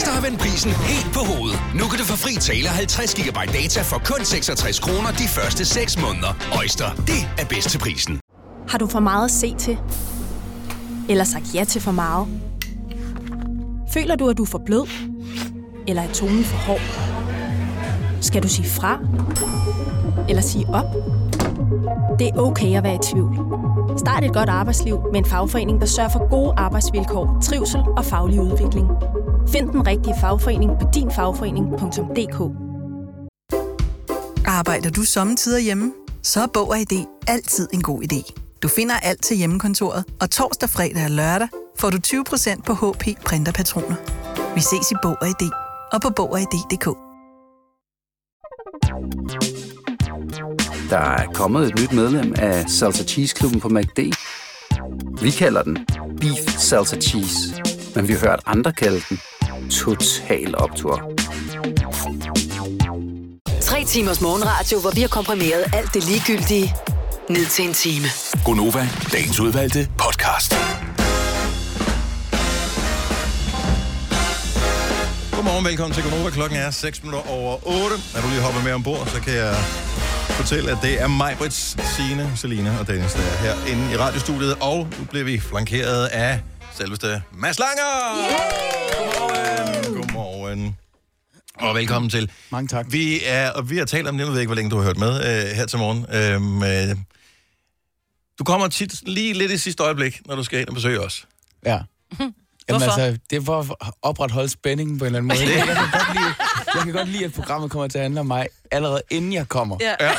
[0.00, 0.14] Hovedet.
[0.14, 1.60] Har vendt prisen helt på hovedet.
[1.74, 5.64] Nu kan du få fri tale 50 GB data for kun 66 kroner de første
[5.64, 6.32] 6 måneder.
[6.58, 8.20] Øjster, det er bedst til prisen.
[8.68, 9.78] Har du for meget at se til?
[11.08, 12.26] Eller sagt ja til for meget?
[13.92, 14.86] Føler du, at du er for blød?
[15.88, 16.80] Eller er tonen for hård?
[18.20, 18.98] Skal du sige fra?
[20.28, 20.84] Eller sige op?
[22.18, 23.38] Det er okay at være i tvivl.
[23.98, 28.40] Start et godt arbejdsliv med en fagforening, der sørger for gode arbejdsvilkår, trivsel og faglig
[28.40, 28.88] udvikling.
[29.52, 32.38] Find den rigtige fagforening på dinfagforening.dk
[34.46, 35.92] Arbejder du sommetider hjemme?
[36.22, 38.32] Så er Bog og ID altid en god idé.
[38.62, 43.04] Du finder alt til hjemmekontoret, og torsdag, fredag og lørdag får du 20% på HP
[43.26, 43.96] printerpatroner.
[44.54, 45.50] Vi ses i Bog og ID
[45.92, 46.86] og på Bog og ID.dk.
[50.90, 53.98] Der er kommet et nyt medlem af Salsa Cheese Klubben på MACD.
[55.22, 55.78] Vi kalder den
[56.20, 57.62] Beef Salsa Cheese,
[57.94, 59.18] men vi har hørt andre kalde den
[59.68, 61.02] Total Optor.
[63.60, 66.74] Tre timers morgenradio, hvor vi har komprimeret alt det ligegyldige
[67.30, 68.06] ned til en time.
[68.44, 70.54] Gonova, dagens udvalgte podcast.
[75.32, 76.30] Godmorgen, velkommen til Gonova.
[76.30, 77.96] Klokken er 6 minutter over 8.
[78.14, 79.54] Når du lige hopper med ombord, så kan jeg
[80.28, 84.56] fortælle, at det er mig, Brits, Signe, Selina og Dennis, der er herinde i radiostudiet.
[84.60, 86.40] Og nu bliver vi flankeret af
[86.78, 87.82] selveste Mads Langer!
[88.98, 89.39] Godmorgen!
[91.60, 92.30] Og velkommen til.
[92.50, 92.86] Mange tak.
[92.88, 94.84] Vi er, og vi har talt om det, jeg ved ikke, hvor længe du har
[94.84, 96.06] hørt med øh, her til morgen.
[96.14, 96.96] Øhm, øh,
[98.38, 101.26] du kommer tit lige lidt i sidste øjeblik, når du skal ind og besøge os.
[101.66, 101.70] Ja.
[102.68, 103.00] Jamen Hvorfor?
[103.00, 105.54] altså, det er for at opretholde spændingen på en eller anden måde.
[105.58, 106.34] Jeg kan godt lide,
[106.74, 109.48] jeg kan godt lide, at programmet kommer til at handle om mig, allerede inden jeg
[109.48, 109.76] kommer.
[109.80, 109.94] Ja.
[110.00, 110.12] Ja.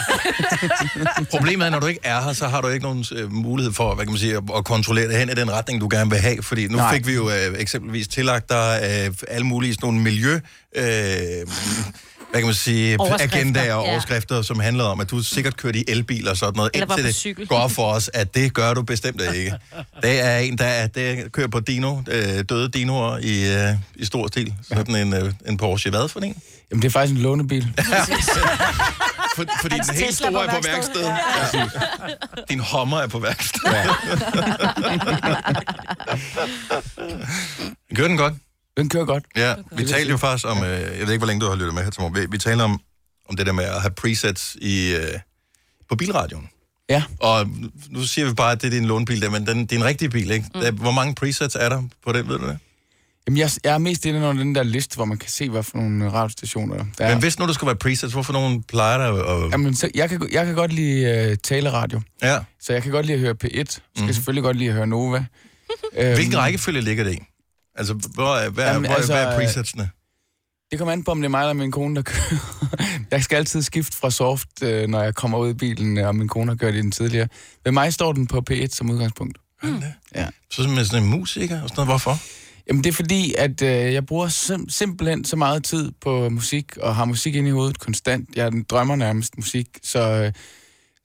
[1.38, 3.96] Problemet er, når du ikke er her, så har du ikke nogen øh, mulighed for,
[3.96, 6.20] hvad kan man sige, at, at kontrollere det hen i den retning, du gerne vil
[6.20, 6.44] have.
[6.44, 6.86] Fordi nu Nej.
[6.86, 6.94] Nej.
[6.96, 10.40] fik vi jo øh, eksempelvis tillagt dig øh, alle mulige sådan nogle miljø...
[10.76, 10.84] Øh,
[12.32, 13.92] hvad kan man sige, Overskrifter, agendaer og ja.
[13.92, 17.06] overskrifter, som handler om, at du sikkert kørt i elbil og sådan noget, Eller indtil
[17.06, 17.48] det cykel.
[17.48, 19.54] går op for os, at det gør du bestemt ikke.
[20.04, 24.06] Det er en, der, er, der kører på dino, øh, døde dinoer i, øh, i
[24.06, 24.54] stor stil.
[24.68, 25.90] Sådan en, øh, en Porsche.
[25.92, 26.36] Hvad for en?
[26.72, 27.68] Jamen, det er faktisk en lånebil.
[29.36, 31.04] For, fordi Hans den helt store på er på værksted.
[31.04, 31.60] værksted.
[31.60, 32.42] Ja.
[32.50, 33.60] Din Hummer er på værksted.
[33.72, 33.84] Ja.
[37.96, 38.34] Gør den godt?
[38.78, 39.24] Den kører godt.
[39.36, 41.74] Ja, vi talte jo faktisk om, øh, jeg ved ikke, hvor længe du har lyttet
[41.74, 42.16] med her til morgen.
[42.16, 42.80] Vi, vi talte om,
[43.30, 45.20] om det der med at have presets i, øh,
[45.90, 46.50] på bilradioen.
[46.90, 47.04] Ja.
[47.20, 47.48] Og
[47.90, 49.86] nu siger vi bare, at det er din lånebil, der, men den, det er en
[49.86, 50.46] rigtig bil, ikke?
[50.72, 50.76] Mm.
[50.78, 52.58] Hvor mange presets er der på den, ved du det?
[53.28, 55.64] Jamen, jeg, jeg er mest inde under den der liste, hvor man kan se, hvad
[55.64, 57.14] for nogle radiostationer der er.
[57.14, 59.52] Men hvis nu der skulle være presets, hvorfor nogen plejer der at...
[59.52, 62.02] Jamen, så jeg, kan, jeg kan godt lide uh, taleradio.
[62.22, 62.40] Ja.
[62.62, 63.58] Så jeg kan godt lide at høre P1.
[63.58, 64.06] Jeg skal Mhm.
[64.08, 64.14] mm.
[64.14, 65.26] selvfølgelig godt lide at høre Nova.
[65.98, 67.20] Øhm, Hvilken rækkefølge ligger det i?
[67.76, 69.90] Altså, hvor er, hvad, Jamen, hvor, altså, hvad er presetsene?
[70.72, 72.68] Det kommer an på, om det er mig eller min kone, der kører.
[73.12, 76.16] jeg skal altid skifte fra soft, øh, når jeg kommer ud i bilen, øh, og
[76.16, 77.28] min kone har kørt i den tidligere.
[77.66, 79.38] Ved mig står den på P1 som udgangspunkt.
[79.64, 79.82] Mm.
[80.16, 80.28] Ja.
[80.52, 82.18] Så med sådan en musiker og sådan noget, hvorfor?
[82.68, 86.78] Jamen det er fordi, at øh, jeg bruger sim- simpelthen så meget tid på musik,
[86.78, 88.30] og har musik ind i hovedet konstant.
[88.36, 90.34] Jeg drømmer nærmest musik, så, øh,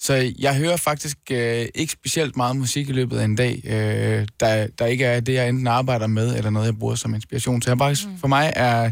[0.01, 4.29] så jeg hører faktisk øh, ikke specielt meget musik i løbet af en dag, øh,
[4.41, 7.63] der, der ikke er det, jeg enten arbejder med, eller noget, jeg bruger som inspiration.
[7.63, 8.19] Så jeg bare, mm.
[8.19, 8.91] for mig er,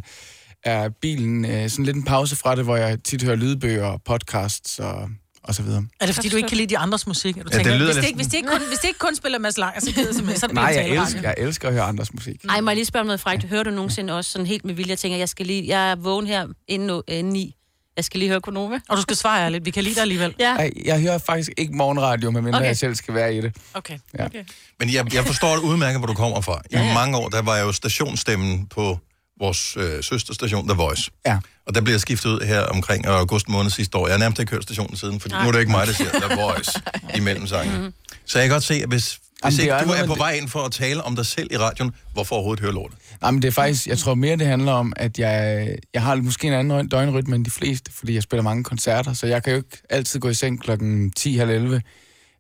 [0.65, 4.03] er bilen øh, sådan lidt en pause fra det, hvor jeg tit hører lydbøger, og
[4.03, 5.09] podcasts og,
[5.45, 5.87] og så videre.
[6.01, 7.35] Er det fordi, du ikke kan lide de andres musik?
[7.35, 8.99] Du Ja, det tænker, lyder hvis, det ikke, hvis, det ikke kun, hvis det ikke
[8.99, 11.75] kun spiller Mads Langer, så gider jeg så det Nej, jeg elsker, jeg elsker at
[11.75, 12.45] høre andres musik.
[12.49, 13.45] Ej, må jeg lige spørge om noget frækt?
[13.45, 15.97] Hører du nogensinde også sådan helt med vilje, jeg tænker, jeg skal lige, jeg er
[15.97, 17.55] vågen her inden, inden ni.
[17.97, 18.81] Jeg skal lige høre Konova.
[18.89, 19.65] Og du skal svare lidt.
[19.65, 20.35] Vi kan lide dig alligevel.
[20.39, 20.55] Ja.
[20.57, 22.67] Ej, jeg hører faktisk ikke morgenradio, medmindre Okay.
[22.67, 23.57] jeg selv skal være i det.
[23.75, 23.99] Okay.
[24.19, 24.27] Ja.
[24.27, 24.45] okay.
[24.81, 26.61] Men jeg, jeg forstår det udmærket, hvor du kommer fra.
[26.71, 26.95] I ja, ja.
[26.95, 28.99] mange år, der var jeg jo stationsstemmen på
[29.41, 31.11] vores øh, søsterstation, The Voice.
[31.27, 31.39] Ja.
[31.67, 34.07] Og der bliver jeg skiftet ud her omkring august måned sidste år.
[34.07, 36.11] Jeg har nærmest ikke hørt stationen siden, for nu er det ikke mig, der siger
[36.11, 36.81] The Voice
[37.19, 37.75] imellem sangen.
[37.77, 37.95] Mm-hmm.
[38.27, 40.49] Så jeg kan godt se, at hvis, hvis det ikke du er på vej ind
[40.49, 42.99] for at tale om dig selv i radioen, hvorfor overhovedet høre lortet?
[43.21, 46.17] Nej, men det er faktisk, jeg tror mere, det handler om, at jeg, jeg har
[46.17, 49.53] måske en anden døgnrytme end de fleste, fordi jeg spiller mange koncerter, så jeg kan
[49.53, 51.81] jo ikke altid gå i seng klokken 10.30.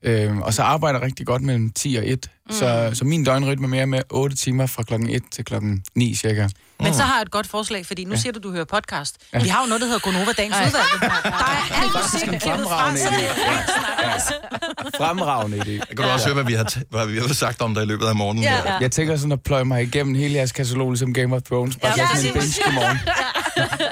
[0.04, 2.30] Øhm, og så arbejder jeg rigtig godt mellem 10 og 1.
[2.46, 2.52] Mm.
[2.52, 6.14] Så, så min døgnrytme er mere med 8 timer fra klokken 1 til klokken 9
[6.14, 6.48] cirka.
[6.80, 8.16] Men så har jeg et godt forslag, fordi nu ja.
[8.16, 9.16] siger du, du hører podcast.
[9.32, 9.38] Ja.
[9.38, 9.42] Ja.
[9.44, 10.98] Vi har jo noget, der hedder Gonova Dagens Udvalgte.
[11.00, 12.96] Der er alt musik en klippet fra, idé.
[12.96, 14.94] snak.
[14.96, 15.70] Fremragende idé.
[15.70, 17.82] Jeg kan du også høre, hvad vi har, t- hvad vi har sagt om dig
[17.82, 18.44] i løbet af morgenen.
[18.44, 18.62] Ja.
[18.62, 18.78] her.
[18.80, 21.76] Jeg tænker sådan at pløje mig igennem hele jeres katalog, ligesom Game of Thrones.
[21.76, 22.98] Bare ja, sådan en binge i morgen.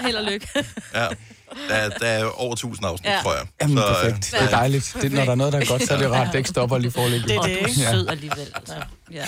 [0.06, 0.48] Held og lykke.
[0.94, 1.06] Ja.
[1.68, 3.16] Der, der er over 1000 afsnit, Ja.
[3.16, 3.22] ja.
[3.22, 3.46] tror jeg.
[3.62, 4.34] Jamen, Så, perfekt.
[4.34, 4.96] øh, Det er dejligt.
[5.02, 6.78] Det, når der er noget, der er godt, så er det rart, det ikke stopper
[6.78, 7.24] lige for lidt.
[7.24, 7.72] Det er det, ikke?
[7.74, 8.74] Sød alligevel, altså.
[9.12, 9.24] Ja.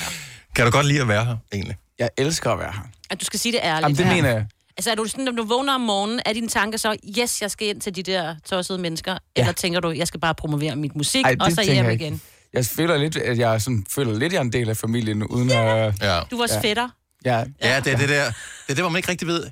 [0.57, 1.77] Kan du godt lide at være her, egentlig?
[1.99, 2.83] Jeg elsker at være her.
[3.11, 3.83] At du skal sige det ærligt.
[3.83, 4.15] Jamen, det Ja.
[4.15, 4.47] mener jeg.
[4.77, 7.51] Altså, er du sådan, når du vågner om morgenen, er dine tanker så, yes, jeg
[7.51, 9.13] skal ind til de der tossede mennesker?
[9.13, 9.19] Ja.
[9.41, 12.05] Eller tænker du, jeg skal bare promovere mit musik, Ej, og så hjem ikke.
[12.05, 12.21] igen?
[12.53, 15.23] Jeg føler lidt, at jeg sådan, føler lidt, at jeg er en del af familien,
[15.23, 15.57] uden at...
[15.57, 16.21] Ja.
[16.31, 16.61] Du er vores Ja.
[16.61, 16.89] fætter.
[17.25, 18.35] Ja, Ja, det er det der, det
[18.69, 19.45] er det, hvor man ikke rigtig ved,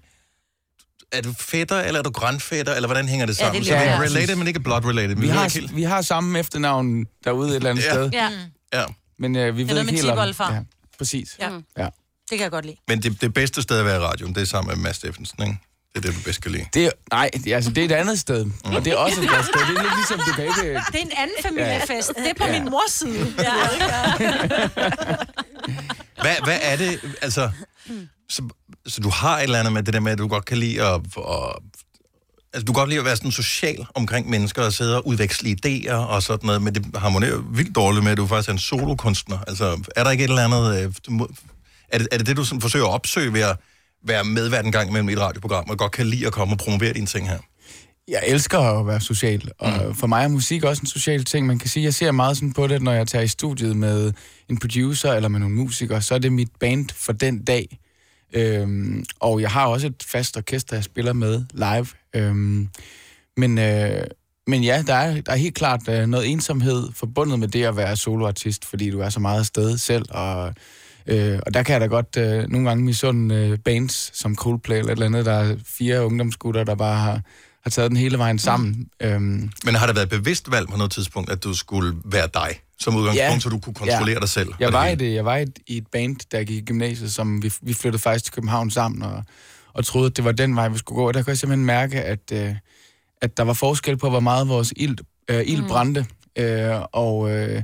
[1.12, 3.64] er du fætter, eller er du grandfætter, eller hvordan hænger det Ja, det er sammen?
[3.64, 4.11] så vi er svært.
[4.11, 5.16] related, men ikke blood related.
[5.16, 7.92] vi, ved har, helt- vi har samme efternavn derude et eller andet Ja.
[7.92, 8.11] sted.
[8.12, 8.29] Ja.
[8.75, 8.85] Ja.
[9.18, 10.55] Men øh, vi ved noget ikke helt om...
[10.55, 10.61] Ja,
[10.98, 11.37] præcis.
[11.40, 11.51] Ja.
[11.79, 11.85] Ja.
[12.31, 12.77] Det kan jeg godt lide.
[12.88, 15.42] Men det, det bedste sted at være i radioen, det er sammen med Mads Steffensen,
[15.42, 15.59] ikke?
[15.94, 16.64] Det er det, du bedst kan lide.
[16.75, 18.44] Det, er- nej, det, altså, det er et andet sted.
[18.44, 18.53] Mm.
[18.64, 19.61] Og det er også et godt sted.
[19.61, 20.81] Det er lidt ligesom, du kan ikke...
[20.92, 22.09] Det er en anden familiefest.
[22.16, 22.61] Det er på Ja.
[22.61, 23.35] min mors side.
[23.38, 23.53] Ja.
[26.20, 27.51] Hvad, hvad er det, altså...
[28.33, 28.42] Så,
[28.87, 30.83] så du har et eller andet med det der med, at du godt kan lide
[30.83, 30.95] at...
[30.95, 31.57] at
[32.55, 35.57] altså, du kan godt lide at være sådan social omkring mennesker og sidde og udveksle
[35.66, 38.59] idéer og sådan noget, men det harmonerer vildt dårligt med, at du faktisk er en
[38.59, 39.38] solokunstner.
[39.47, 40.85] Altså, er der ikke et eller andet...
[40.85, 41.31] øh, må-
[41.88, 43.57] Er det er det, det du sådan forsøger at opsøge ved at
[44.07, 46.59] være medvært en gang imellem i et radioprogram, og godt kan lide at komme og
[46.59, 47.38] promovere dine ting her?
[48.09, 49.95] Jeg elsker at være social, og mm.
[49.95, 51.47] for mig er musik også en social ting.
[51.47, 54.12] Man kan sige, jeg ser meget sådan på det, når jeg tager i studiet med
[54.51, 57.79] en producer eller med nogle musikere, så er det mit band for den dag.
[58.33, 61.87] Øhm, og jeg har også et fast orkester, jeg spiller med live.
[62.14, 62.68] Øhm,
[63.37, 64.05] men, øh,
[64.47, 67.77] men ja, der er, der er helt klart øh, noget ensomhed forbundet med det at
[67.77, 70.55] være soloartist, fordi du er så meget afsted selv, og
[71.07, 74.79] Øh, og der kan jeg da godt øh, nogle gange misunde øh, bands som Coldplay
[74.79, 77.21] eller et eller andet, der er fire ungdomsgutter, der bare har,
[77.62, 78.88] har taget den hele vejen sammen.
[79.01, 79.07] Mm.
[79.07, 82.29] Øhm, Men har det været et bevidst valg på noget tidspunkt, at du skulle være
[82.35, 83.38] dig som udgangspunkt, Ja.
[83.38, 84.18] så du kunne kontrollere Ja.
[84.21, 84.49] dig selv?
[84.61, 86.61] Jeg var, det i det, jeg var i et, i et band, der gik i
[86.64, 89.25] gymnasiet, som vi, vi flyttede faktisk til København sammen, og,
[89.73, 91.07] og troede, at det var den vej, vi skulle gå.
[91.09, 92.55] Og der kunne jeg simpelthen mærke, at, øh,
[93.23, 94.99] at der var forskel på, hvor meget vores ild,
[95.31, 95.68] øh, ild Mm.
[95.68, 96.07] brændte.
[96.38, 97.62] Øh, og øh,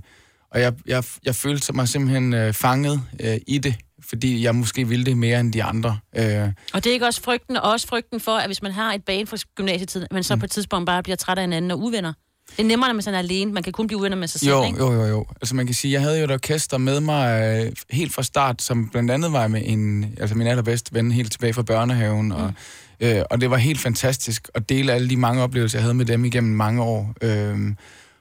[0.51, 3.75] og jeg, jeg, jeg følte mig simpelthen øh, fanget øh, i det,
[4.09, 5.99] fordi jeg måske ville det mere end de andre.
[6.17, 8.93] Øh, Og det er ikke også frygten, og også frygten for, at hvis man har
[8.95, 11.81] et bane fra gymnasietiden, men så på et tidspunkt bare bliver træt af hinanden og
[11.81, 12.13] uvenner.
[12.59, 13.53] Det er nemmere, når man sådan er alene.
[13.53, 14.79] Man kan kun blive uvenner med sig selv, Jo, ikke?
[14.79, 15.27] jo, jo, jo.
[15.41, 18.63] Altså man kan sige, jeg havde jo et orkester med mig øh, helt fra start,
[18.63, 22.53] som blandt andet var med en, altså min allerbedste ven helt tilbage fra børnehaven, og,
[23.01, 26.05] øh, og det var helt fantastisk at dele alle de mange oplevelser, jeg havde med
[26.05, 27.15] dem igennem mange år.
[27.23, 27.59] Øh,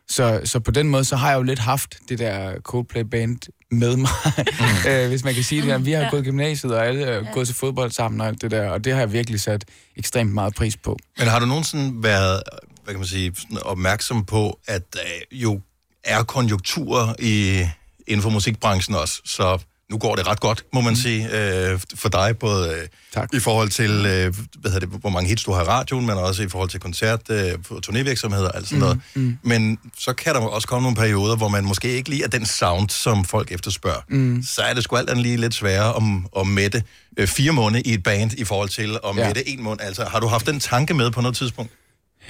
[0.09, 3.37] så, så på den måde, så har jeg jo lidt haft det der Coldplay-band
[3.71, 4.09] med mig,
[4.89, 5.85] øh, hvis man kan sige det.
[5.85, 6.09] Vi har Ja.
[6.09, 8.93] gået gymnasiet, og alle er gået til fodbold sammen og alt det der, og det
[8.93, 10.97] har jeg virkelig sat ekstremt meget pris på.
[11.19, 12.43] Men har du nogensinde været,
[12.87, 14.99] hvad kan man sige, opmærksom på, at der
[15.31, 15.61] jo
[16.03, 17.65] er konjunkturer i,
[18.07, 19.57] inden for musikbranchen også, så
[19.91, 23.29] nu går det ret godt, må man sige, øh, for dig, både øh, tak.
[23.33, 26.17] i forhold til, øh, hvad hedder det, hvor mange hits du har i radioen, men
[26.17, 28.99] også i forhold til koncert, øh, turnévirksomheder, alt sådan noget.
[29.15, 29.37] Mm.
[29.43, 32.45] Men så kan der også komme nogle perioder, hvor man måske ikke lige er den
[32.45, 34.01] sound, som folk efterspørger.
[34.09, 34.43] Mm.
[34.43, 36.83] Så er det sgu alt andet lige lidt sværere om, at mætte
[37.17, 39.25] øh, fire måneder i et band i forhold til at Ja.
[39.27, 39.81] mætte en måned.
[39.81, 41.71] Altså, har du haft den tanke med på noget tidspunkt?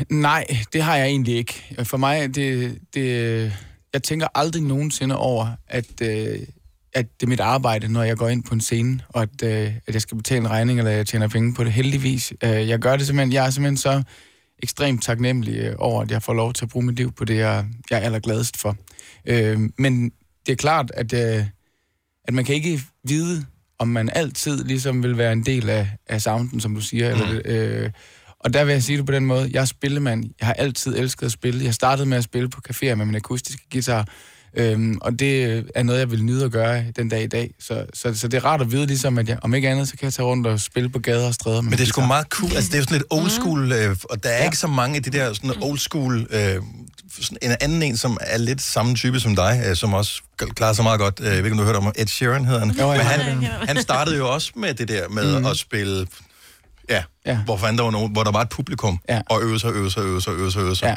[0.09, 1.75] Nej, det har jeg egentlig ikke.
[1.83, 3.53] For mig, det, det,
[3.93, 6.39] jeg tænker aldrig nogensinde over, at, øh,
[6.93, 9.73] at det er mit arbejde, når jeg går ind på en scene, og at, øh,
[9.87, 11.73] at jeg skal betale en regning, eller jeg tjener penge på det.
[11.73, 12.33] Heldigvis.
[12.43, 14.03] Øh, jeg gør det simpelthen, jeg er simpelthen så
[14.63, 17.65] ekstremt taknemmelig over, at jeg får lov til at bruge mit liv på det, jeg,
[17.89, 18.75] jeg er allergladest for.
[19.25, 20.11] Øh, men
[20.45, 21.45] det er klart, at, øh,
[22.23, 23.45] at man kan ikke vide,
[23.79, 27.15] om man altid ligesom vil være en del af, af sounden, som du siger.
[27.15, 27.21] Mm.
[27.21, 27.91] Eller, øh,
[28.39, 30.23] og der vil jeg sige det på den måde, jeg er spillemand.
[30.39, 31.65] Jeg har altid elsket at spille.
[31.65, 34.07] Jeg startede med at spille på caféer med min akustiske guitar,
[34.57, 37.51] øhm, og det er noget, jeg vil nyde at gøre den dag i dag.
[37.59, 39.97] Så, så, så det er rart at vide, ligesom, at jeg, om ikke andet, så
[39.97, 41.61] kan jeg tage rundt og spille på gader og stræder.
[41.61, 42.51] Men det er sgu meget cool.
[42.55, 44.45] Altså, det er jo sådan lidt old school, øh, og der er ja.
[44.45, 46.27] ikke så mange af de der sådan old school...
[46.29, 46.55] Øh,
[47.21, 50.21] sådan en anden en, som er lidt samme type som dig, øh, som også
[50.55, 51.19] klarer sig meget godt.
[51.19, 52.71] Øh, jeg ved ikke, om du har hørt om Ed Sheeran, hedder han.
[52.71, 52.97] Jo, ja.
[52.97, 55.45] Men han, han startede jo også med det der med Mhm.
[55.45, 56.07] at spille...
[56.89, 57.37] Ja, Ja.
[57.45, 59.21] Hvor, fanden der var nogen, hvor der var et publikum, Ja.
[59.29, 60.85] og øve sig, øve sig, øve sig, øve sig, øve sig.
[60.87, 60.95] Ja.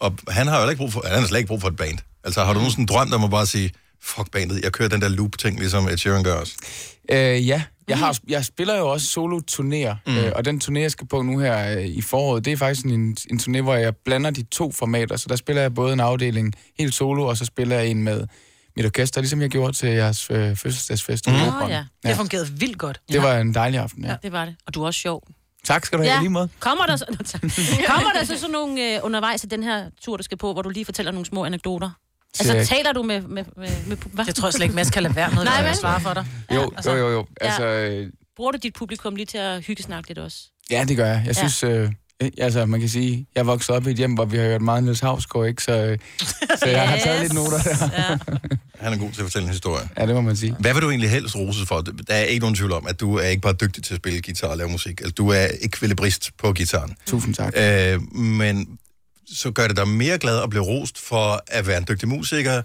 [0.00, 1.98] Og han har jo ikke brug for, han har slet ikke brug for et band.
[2.24, 3.70] Altså, har du nogen sådan drømt om at bare sige,
[4.02, 6.52] fuck bandet, jeg kører den der loop-ting, ligesom Ed Sheeran gør også?
[7.10, 10.12] Øh, ja, jeg, har, jeg spiller jo også solo-turnéer, Mm.
[10.12, 10.18] mm.
[10.18, 12.86] øh, og den turné, jeg skal på nu her øh, i foråret, det er faktisk
[12.86, 15.16] en, en turné, hvor jeg blander de to formater.
[15.16, 18.26] Så der spiller jeg både en afdeling helt solo, og så spiller jeg en med
[18.82, 21.26] mit orkester, ligesom jeg gjorde til jeres øh, fødselsdagsfest.
[21.26, 21.34] Mm.
[21.34, 21.70] Åh, Operen.
[21.70, 21.84] ja.
[22.08, 23.00] Det fungerede vildt godt.
[23.12, 24.10] Det var en dejlig aften, ja.
[24.10, 24.56] Ja, det var det.
[24.66, 25.22] Og du er også sjov.
[25.64, 26.20] Tak skal du have, ja.
[26.20, 26.48] lige måde.
[26.60, 27.40] Kommer der, så, tak.
[27.94, 30.62] Kommer der så sådan nogle øh, undervejs i den her tur, du skal på, hvor
[30.62, 31.90] du lige fortæller nogle små anekdoter?
[32.40, 32.68] Altså, Check.
[32.68, 33.20] taler du med...
[33.20, 34.24] med, med, med hvad?
[34.26, 36.26] Jeg tror slet ikke, Mads kan lade være med, Nej, at svare for dig.
[36.54, 37.26] Jo, jo, jo, jo.
[37.40, 37.46] Ja.
[37.46, 40.38] Altså, øh, Bruger du dit publikum lige til at hygge snakke lidt også?
[40.70, 41.16] ja, det gør jeg.
[41.26, 41.32] Jeg Ja.
[41.48, 41.90] synes, øh,
[42.38, 44.84] altså, man kan sige, jeg voksede op i et hjem, hvor vi har hørt meget
[44.84, 45.62] Niels Hausgaard, ikke?
[45.62, 45.98] Så, øh,
[46.58, 47.88] så jeg har taget lidt noter der.
[47.98, 48.18] Ja.
[48.78, 49.88] Han er god til at fortælle en historie.
[49.98, 50.56] Ja, det må man sige.
[50.60, 51.80] Hvad vil du egentlig helst roses for?
[51.80, 54.22] Der er ikke nogen tvivl om, at du er ikke bare dygtig til at spille
[54.22, 55.00] guitar og lave musik.
[55.00, 56.96] Altså, du er ekvilibrist på gitaren.
[57.06, 57.52] Tusind tak.
[57.56, 58.78] Øh, men
[59.32, 62.62] så gør det dig mere glad at blive rost for at være en dygtig musiker,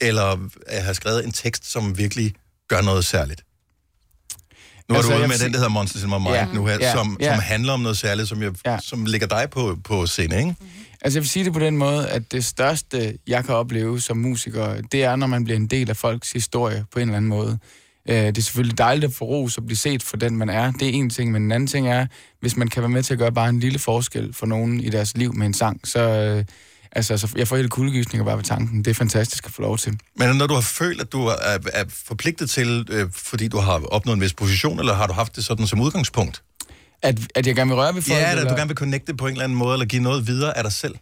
[0.00, 2.34] eller at have skrevet en tekst, som virkelig
[2.68, 3.42] gør noget særligt?
[4.88, 6.66] Nu er Altså, du ude med den, der hedder Monsters in My Mind Ja, nu
[6.66, 7.34] her, ja, som, ja.
[7.34, 8.78] som handler om noget særligt, som, jeg, Ja.
[8.82, 10.54] som ligger dig på, på scene, ikke?
[11.02, 14.16] Altså jeg vil sige det på den måde, at det største, jeg kan opleve som
[14.16, 17.28] musiker, det er, når man bliver en del af folks historie på en eller anden
[17.28, 17.58] måde.
[18.08, 20.70] Øh, Det er selvfølgelig dejligt at få ros og blive set for den, man er.
[20.72, 22.06] Det er en ting, men en anden ting er,
[22.40, 24.88] hvis man kan være med til at gøre bare en lille forskel for nogen i
[24.90, 26.44] deres liv med en sang, så,
[26.96, 28.84] altså, så jeg får helt kuldegysninger bare ved tanken.
[28.84, 29.98] Det er fantastisk at få lov til.
[30.16, 33.80] Men når du har følt, at du er, er forpligtet til, øh, fordi du har
[33.86, 36.42] opnået en vis position, eller har du haft det sådan som udgangspunkt?
[37.02, 38.20] At, at jeg gerne vil røre ved folk?
[38.20, 38.50] Ja, at eller?
[38.50, 40.72] du gerne vil connecte på en eller anden måde, eller give noget videre af dig
[40.72, 40.94] selv.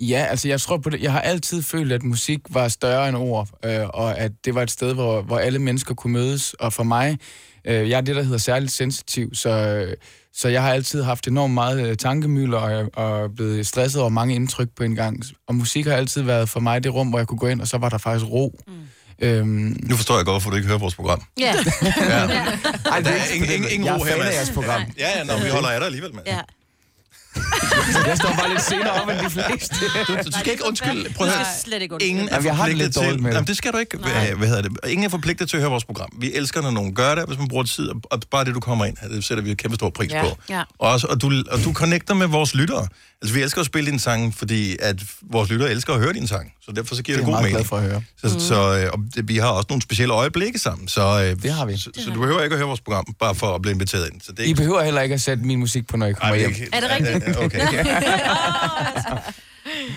[0.00, 1.02] Ja, altså jeg tror på det.
[1.02, 4.62] Jeg har altid følt, at musik var større end ord, øh, og at det var
[4.62, 6.54] et sted, hvor, hvor alle mennesker kunne mødes.
[6.54, 7.18] Og for mig,
[7.64, 9.96] øh, jeg er det, der hedder særligt sensitiv, så, øh,
[10.34, 14.00] så jeg har altid haft enormt meget øh, tankemøller og, jeg- og er blevet stresset
[14.00, 15.22] over mange indtryk på en gang.
[15.48, 17.68] Og musik har altid været for mig det rum, hvor jeg kunne gå ind, og
[17.68, 18.60] så var der faktisk ro.
[18.68, 18.72] Mm.
[19.20, 21.22] Øhm, Nu forstår jeg godt, hvorfor du ikke hører vores program.
[21.40, 21.54] Ja.
[22.00, 22.22] ja.
[22.92, 24.82] Ej, der er ingen, ingen, ingen jeg ro er her, fan af jeres program.
[24.98, 26.26] Ja, ja, nå, vi holder af dig alligevel, mand.
[26.26, 26.38] Ja.
[28.06, 29.74] Jeg står bare lidt senere op end de fleste.
[30.08, 31.12] Du, du skal ikke undskylde.
[31.14, 31.44] Prøv at høre.
[31.64, 33.22] slet ikke Ingen er jeg har det lidt dårligt til...
[33.22, 33.34] med det.
[33.34, 33.98] Jamen, det skal du ikke.
[33.98, 34.72] Hvad, hvad hedder det?
[34.88, 36.08] Ingen er forpligtet til at høre vores program.
[36.18, 38.84] Vi elsker, når nogen gør det, hvis man bruger tid, og- bare det, du kommer
[38.84, 40.22] ind, det sætter vi en kæmpe stor pris Ja.
[40.22, 40.36] på.
[40.48, 40.62] Ja.
[40.78, 42.88] Og, også, og, du, og du connecter med vores lyttere.
[43.22, 44.96] Altså, vi elsker at spille din sang, fordi at
[45.30, 46.52] vores lyttere elsker at høre din sang.
[46.64, 47.56] Så derfor så giver Det det, er god mening.
[47.56, 48.02] glad for at høre.
[48.22, 48.40] Så, mm.
[48.40, 50.88] så øh, og det, vi har også nogle specielle øjeblikke sammen.
[50.88, 51.76] Så, øh, Det har vi.
[51.76, 54.20] Så, så du behøver ikke at høre vores program, bare for at blive inviteret ind.
[54.20, 54.56] Så det er I ikke...
[54.58, 56.50] behøver heller ikke at sætte min musik på, når I kommer Ej, hjem.
[56.50, 57.36] ikke- Er det rigtigt?
[57.38, 57.60] Okay.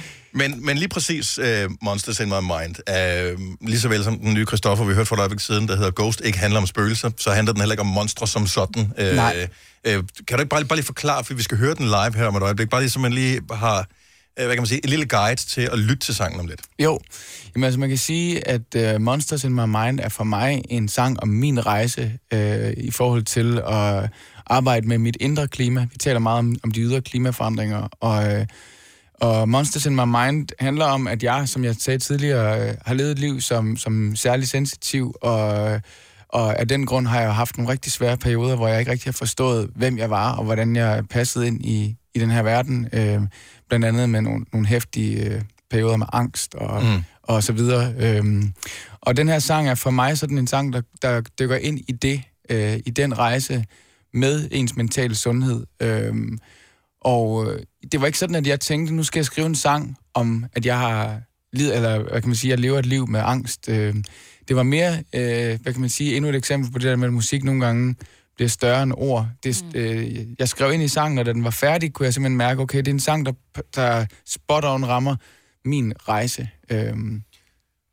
[0.36, 1.46] Men, men lige præcis uh,
[1.82, 5.16] Monsters in My Mind, uh, lige så vel som den nye Christoffer, vi hørte for
[5.16, 7.82] et øjeblik siden, der hedder Ghost, ikke handler om spøgelser, så handler den heller ikke
[7.82, 8.84] om monstre som sådan.
[8.84, 9.48] Uh, Nej.
[9.88, 9.94] Uh,
[10.28, 12.36] kan du ikke bare, bare lige forklare, for vi skal høre den live her om
[12.36, 15.06] et øjeblik, bare lige så man lige har, uh, hvad kan man sige, en lille
[15.06, 16.62] guide til at lytte til sangen om lidt.
[16.80, 17.00] Jo,
[17.56, 20.88] Jamen, altså man kan sige, at uh, Monsters in My Mind er for mig en
[20.88, 22.40] sang om min rejse uh,
[22.78, 24.10] i forhold til at
[24.46, 25.88] arbejde med mit indre klima.
[25.92, 28.46] Vi taler meget om, om de ydre klimaforandringer, og, uh,
[29.22, 32.94] og Monsters in My Mind handler om, at jeg, som jeg sagde tidligere, uh, har
[32.94, 35.82] levet et liv som, som særlig sensitiv, og,
[36.30, 39.08] og af den grund har jeg haft nogle rigtig svære perioder, hvor jeg ikke rigtig
[39.08, 42.88] har forstået, hvem jeg var, og hvordan jeg passede ind i, i den her verden.
[42.94, 43.28] Uh,
[43.70, 47.04] blandt andet med nogle, nogle hæftige uh, perioder med angst og, mm.
[47.24, 47.94] og så videre.
[47.98, 48.54] Øhm,
[49.02, 51.92] og den her sang er for mig sådan en sang, der, der dykker ind i
[51.92, 53.66] det, øh, i den rejse
[54.14, 55.66] med ens mentale sundhed.
[55.80, 56.38] Øhm,
[57.06, 59.98] og øh, det var ikke sådan, at jeg tænkte, nu skal jeg skrive en sang
[60.14, 61.22] om, at jeg har
[61.54, 63.70] lid, eller hvad kan man sige, jeg lever et liv med angst.
[63.70, 63.96] Øh,
[64.48, 67.08] det var mere, øh, hvad kan man sige, endnu et eksempel på det der med,
[67.08, 67.96] at musik nogle gange
[68.36, 69.28] bliver større end ord.
[69.44, 72.38] Det, øh, jeg skrev ind i sangen, og da den var færdig, kunne jeg simpelthen
[72.38, 73.34] mærke, okay, det er en sang, der,
[73.76, 75.16] der spot on rammer
[75.66, 76.50] min rejse.
[76.70, 77.22] Øhm,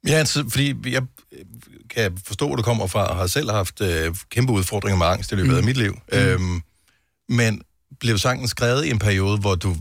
[0.07, 1.03] Ja, altså, fordi jeg
[1.33, 1.45] øh,
[1.91, 5.33] kan forstå, hvor du kommer fra, og har selv haft øh, kæmpe udfordringer med angst
[5.33, 5.57] i løbet mm.
[5.57, 5.93] af mit liv.
[6.13, 6.19] Mm.
[6.19, 6.63] Øhm,
[7.29, 7.63] men
[8.03, 9.77] blev sangen skrevet i en periode, hvor du,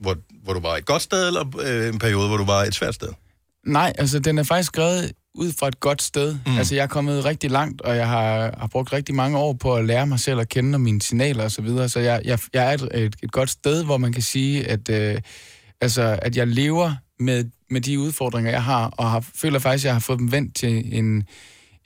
[0.00, 2.74] hvor, hvor du var et godt sted, eller øh, en periode, hvor du var et
[2.74, 3.08] svært sted?
[3.66, 6.38] Nej, altså den er faktisk skrevet ud fra et godt sted.
[6.46, 6.58] Mm.
[6.58, 9.74] Altså jeg er kommet rigtig langt, og jeg har, har brugt rigtig mange år på
[9.74, 11.88] at lære mig selv at kende og mine signaler osv., så, videre.
[11.88, 14.88] så jeg, jeg, jeg er et, et, et godt sted, hvor man kan sige, at,
[14.88, 15.20] øh,
[15.80, 19.86] altså, at jeg lever med, med de udfordringer, jeg har, og har, føler faktisk, at
[19.86, 21.24] jeg har fået dem vendt til en,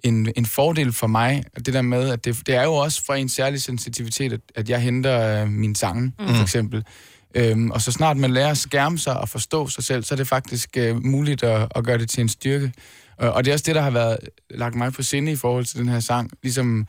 [0.04, 1.44] en, en fordel for mig.
[1.56, 4.68] Det der med, at det, det er jo også fra en særlig sensitivitet, at, at
[4.68, 6.34] jeg henter øh, min sange, mm.
[6.34, 6.84] for eksempel.
[7.34, 10.16] Øhm, og så snart man lærer at skærme sig og forstå sig selv, så er
[10.16, 12.72] det faktisk øh, muligt at, at gøre det til en styrke.
[13.18, 14.18] Og, og det er også det, der har været
[14.50, 16.30] lagt mig på sinde i forhold til den her sang.
[16.42, 16.86] Ligesom,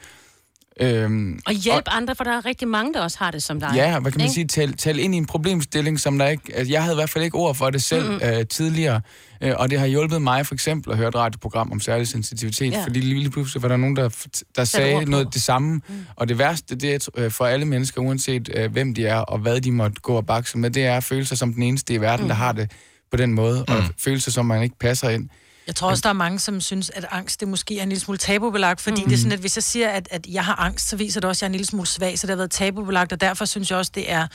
[0.81, 3.71] øhm, Og hjælp andre, for der er rigtig mange, der også har det som dig.
[3.75, 4.33] Ja, hvad kan man Ikke?
[4.33, 6.55] sige, tale, tale ind i en problemstilling, som der ikke...
[6.55, 8.27] Altså, jeg havde i hvert fald ikke ord for det selv mm-hmm.
[8.29, 9.01] øh, tidligere,
[9.41, 12.71] øh, og det har hjulpet mig for eksempel at høre et radioprogram om særlig sensitivitet,
[12.71, 12.83] Ja.
[12.83, 16.05] fordi lige pludselig var der nogen, der, der sagde noget det samme, mm.
[16.15, 19.39] og det værste, det er øh, for alle mennesker, uanset øh, hvem de er, og
[19.39, 21.93] hvad de måtte gå og bakse med, det er at føle sig som den eneste
[21.93, 22.27] i verden, mm.
[22.29, 22.71] der har det
[23.11, 23.75] på den måde, mm.
[23.75, 25.29] og føle sig som, man ikke passer ind.
[25.67, 28.01] Jeg tror også, der er mange, som synes, at angst det måske er en lille
[28.01, 29.07] smule tabubelagt, fordi mm.
[29.09, 31.27] det er sådan, at hvis jeg siger, at, at jeg har angst, så viser det
[31.29, 33.45] også, at jeg er en lille smule svag, så det har været tabubelagt, og derfor
[33.45, 34.27] synes jeg også, det er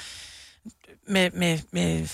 [1.08, 2.08] med, med, med,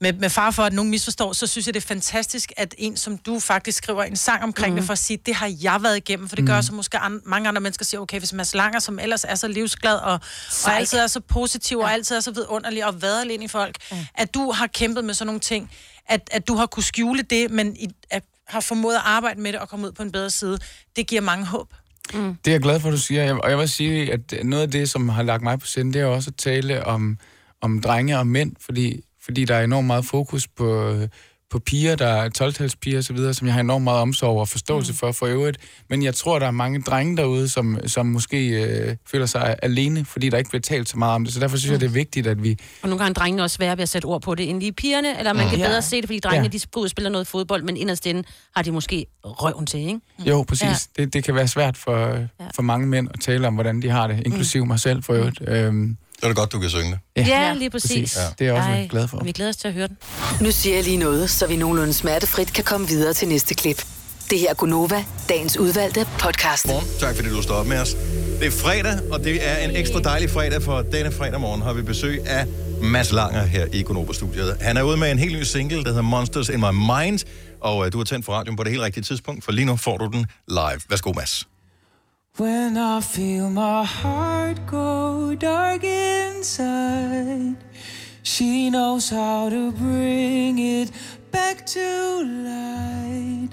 [0.00, 2.96] med, med far for, at nogen misforstår, så synes jeg, det er fantastisk, at en
[2.96, 4.76] som du faktisk skriver en sang omkring mm.
[4.76, 6.62] det, for at sige, det har jeg været igennem, for det gør Mhm.
[6.62, 9.48] så måske an, mange andre mennesker siger, okay, hvis Mads Langer, som ellers er så
[9.48, 10.20] livsglad, og, og
[10.50, 10.76] Sej.
[10.76, 11.84] altid er så positiv, ja.
[11.84, 14.06] og altid er så vidunderlig, og vader ind i folk, ja.
[14.14, 15.70] at du har kæmpet med sådan nogle ting,
[16.12, 19.52] at, at du har kunne skjule det, men i, at, har formået at arbejde med
[19.52, 20.58] det og komme ud på en bedre side,
[20.96, 21.74] det giver mange håb.
[22.14, 22.36] Mm.
[22.44, 23.34] Det er jeg glad for, at du siger.
[23.34, 26.00] Og jeg vil sige, at noget af det, som har lagt mig på sinde, det
[26.00, 27.18] er også at tale om,
[27.60, 30.96] om drenge og mænd, fordi, fordi der er enormt meget fokus på,
[31.52, 34.48] på piger, der er 12-talspiger og så videre, som jeg har enormt meget omsorg og
[34.48, 34.96] forståelse mm.
[34.96, 35.58] for for øvrigt.
[35.90, 40.04] Men jeg tror, der er mange drenge derude, som, som måske øh, føler sig alene,
[40.04, 41.34] fordi der ikke bliver talt så meget om det.
[41.34, 42.56] Så derfor synes jeg, det er vigtigt, at vi...
[42.82, 44.72] Og nogle gange er drengene også svære ved at sætte ord på det end lige
[44.72, 45.50] pigerne, eller man Mm.
[45.50, 45.66] kan Ja.
[45.68, 46.58] bedre se det, fordi drengene Ja.
[46.58, 48.22] de går ud og spiller noget fodbold, men inderst inde
[48.56, 50.00] har de måske røven til, ikke?
[50.26, 50.62] Jo, præcis.
[50.62, 50.68] Ja.
[50.98, 51.04] Ja.
[51.04, 52.24] Det, det kan være svært for, ja.
[52.54, 55.40] for mange mænd at tale om, hvordan de har det, inklusive mig selv for øvrigt.
[55.48, 57.28] Øhm, Er det godt, du kan synge det.
[57.28, 58.16] Ja, ja lige præcis.
[58.16, 58.20] Ja.
[58.22, 59.24] Det er jeg også Ej, glad for.
[59.24, 59.96] Vi glæder os til at høre den.
[60.40, 63.84] Nu siger jeg lige noget, så vi nogenlunde smertefrit kan komme videre til næste klip.
[64.30, 66.66] Det her er Gunova, dagens udvalgte podcast.
[67.00, 67.96] Tak fordi du står op med os.
[68.40, 71.72] Det er fredag, og det er en ekstra dejlig fredag, for denne fredag morgen har
[71.72, 72.46] vi besøg af
[72.82, 74.56] Mads Langer her i Konoba-studiet.
[74.60, 77.18] Han er ude med en helt ny single, der hedder Monsters in My Mind,
[77.60, 79.76] og uh, du har tændt for radioen på det helt rigtige tidspunkt, for lige nu
[79.76, 80.80] får du den live.
[80.90, 81.51] Værsgo, Mads.
[82.38, 87.56] When I feel my heart go dark inside,
[88.22, 90.90] she knows how to bring it
[91.30, 93.50] back to light.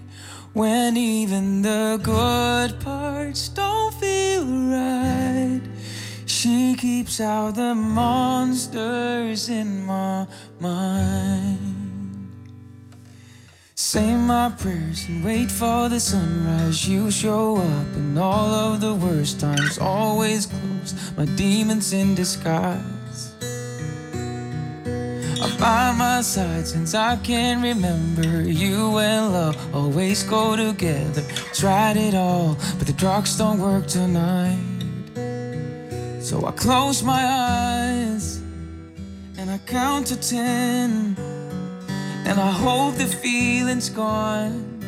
[0.54, 5.62] When even the good parts don't feel right,
[6.26, 10.26] She keeps out the monsters in my
[10.58, 11.89] mind.
[13.92, 16.88] Say my prayers and wait for the sunrise.
[16.88, 19.80] You show up in all of the worst times.
[19.80, 23.34] Always close, my demons in disguise.
[25.42, 28.44] I'm by my side since I can remember.
[28.44, 31.24] You and love always go together.
[31.56, 34.60] Tried it all, but the drugs don't work tonight.
[36.22, 38.38] So I close my eyes
[39.40, 41.29] and I count to ten.
[42.30, 44.80] And I hope the feeling's gone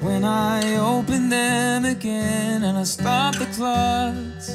[0.00, 2.64] when I open them again.
[2.64, 4.48] And I stop the clocks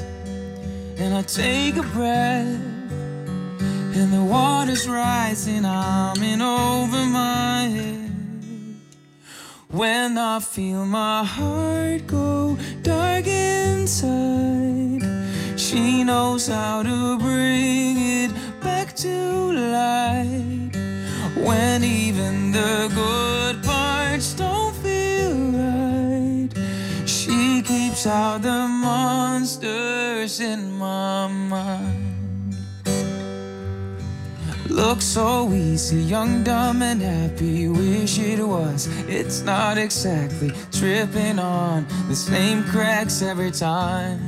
[1.00, 2.60] and I take a breath.
[3.98, 8.12] And the water's rising, I'm in over my head.
[9.70, 15.02] When I feel my heart go dark inside,
[15.58, 20.67] she knows how to bring it back to light.
[21.46, 26.50] When even the good parts don't feel right,
[27.06, 32.56] she keeps out the monsters in my mind.
[34.70, 37.68] Look so easy, young, dumb, and happy.
[37.68, 38.88] Wish it was.
[39.08, 44.20] It's not exactly tripping on the same cracks every time.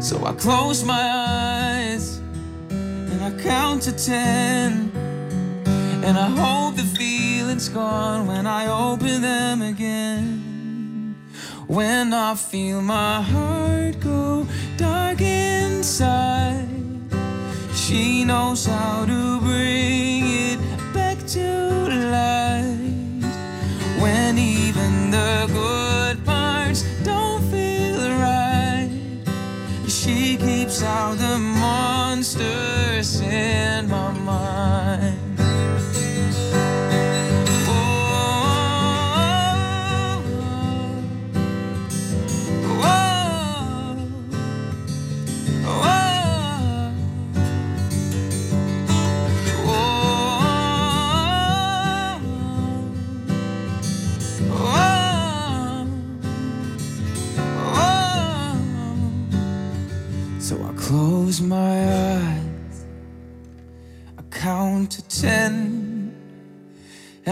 [0.00, 2.20] So I close my eyes
[2.70, 5.01] and I count to ten.
[6.04, 11.14] And I hope the feeling's gone when I open them again.
[11.68, 14.46] When I feel my heart go
[14.76, 16.66] dark inside.
[17.74, 19.31] She knows how to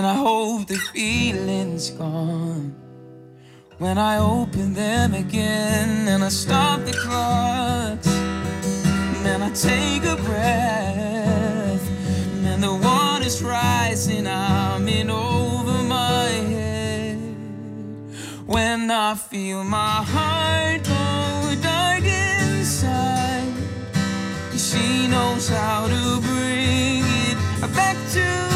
[0.01, 2.74] and I hope the feeling's gone.
[3.76, 8.09] When I open them again and I stop the clocks,
[9.28, 11.86] and I take a breath,
[12.46, 17.18] and the water's rising, I'm in over my head.
[18.46, 23.53] When I feel my heart go dark inside,
[24.57, 27.36] she knows how to bring it
[27.76, 28.49] back to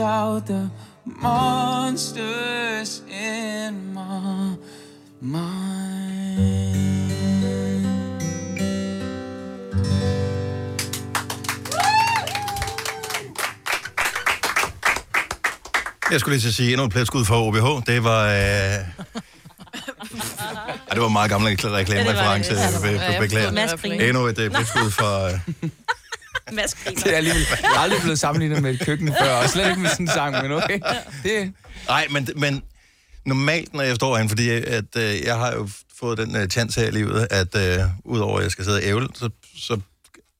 [0.00, 0.70] out the
[1.04, 4.56] monsters in my
[5.20, 6.80] mind.
[16.10, 17.86] Jeg skulle lige til at sige endnu et pletskud for OBH.
[17.86, 18.26] Det var...
[18.26, 18.32] Øh...
[18.32, 18.84] Ej,
[20.92, 22.54] det var en meget gammel reklamereference.
[22.54, 22.94] Ja, det var det.
[22.94, 24.08] Ja, jeg Beklager.
[24.08, 25.30] Endnu et øh, pletskud for...
[26.52, 27.02] Mads griner.
[27.02, 29.80] Det er alligevel jeg er aldrig blevet sammenlignet med et køkken før, og slet ikke
[29.80, 30.80] med sådan en sang, men okay.
[31.22, 31.52] Det,
[31.88, 32.62] Nej, men, men
[33.26, 35.68] normalt, når jeg står herinde, fordi at, øh, jeg har jo
[36.00, 38.84] fået den øh, chance her i livet, at øh, udover at jeg skal sidde og
[38.84, 39.80] ævle, så, så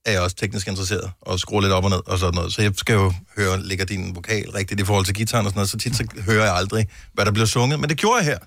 [0.04, 2.52] er jeg også teknisk interesseret og skruer lidt op og ned og sådan noget.
[2.52, 5.58] Så jeg skal jo høre, ligger din vokal rigtigt i forhold til gitaren og sådan
[5.58, 7.80] noget, så tit så hører jeg aldrig, hvad der bliver sunget.
[7.80, 8.38] Men det gjorde jeg her.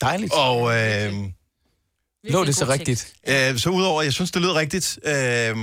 [0.00, 0.32] Dejligt.
[0.32, 1.12] Og øh,
[2.32, 3.12] Lå det så rigtigt?
[3.28, 5.56] Øh, så udover, at jeg synes, det lyder rigtigt, øh,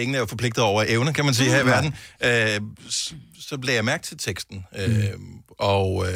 [0.00, 1.68] ingen er jo forpligtet over evne, kan man sige, her i Mm.
[1.68, 1.94] verden,
[2.24, 2.60] øh,
[3.40, 4.64] så blev jeg mærke til teksten.
[4.78, 5.04] Øh,
[5.58, 6.14] Og øh,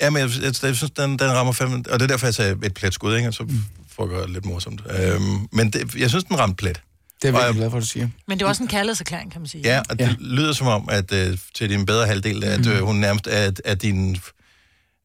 [0.00, 2.34] ja, men jeg, jeg, jeg synes, den, den rammer fem, og det er derfor, jeg
[2.34, 3.28] sagde et plet skud, ikke?
[3.28, 3.46] Og så
[3.92, 4.82] får jeg det lidt morsomt.
[4.90, 5.20] Øh,
[5.52, 6.80] men det, jeg synes, den ramte plet.
[7.22, 8.08] Det er Og virkelig glad for, at du siger.
[8.28, 9.62] Men det er også en kærlighedserklæring, kan man sige.
[9.64, 10.14] Ja, og det ja.
[10.20, 13.74] lyder som om, at øh, til din bedre halvdel, at øh, hun nærmest er, er
[13.74, 14.20] din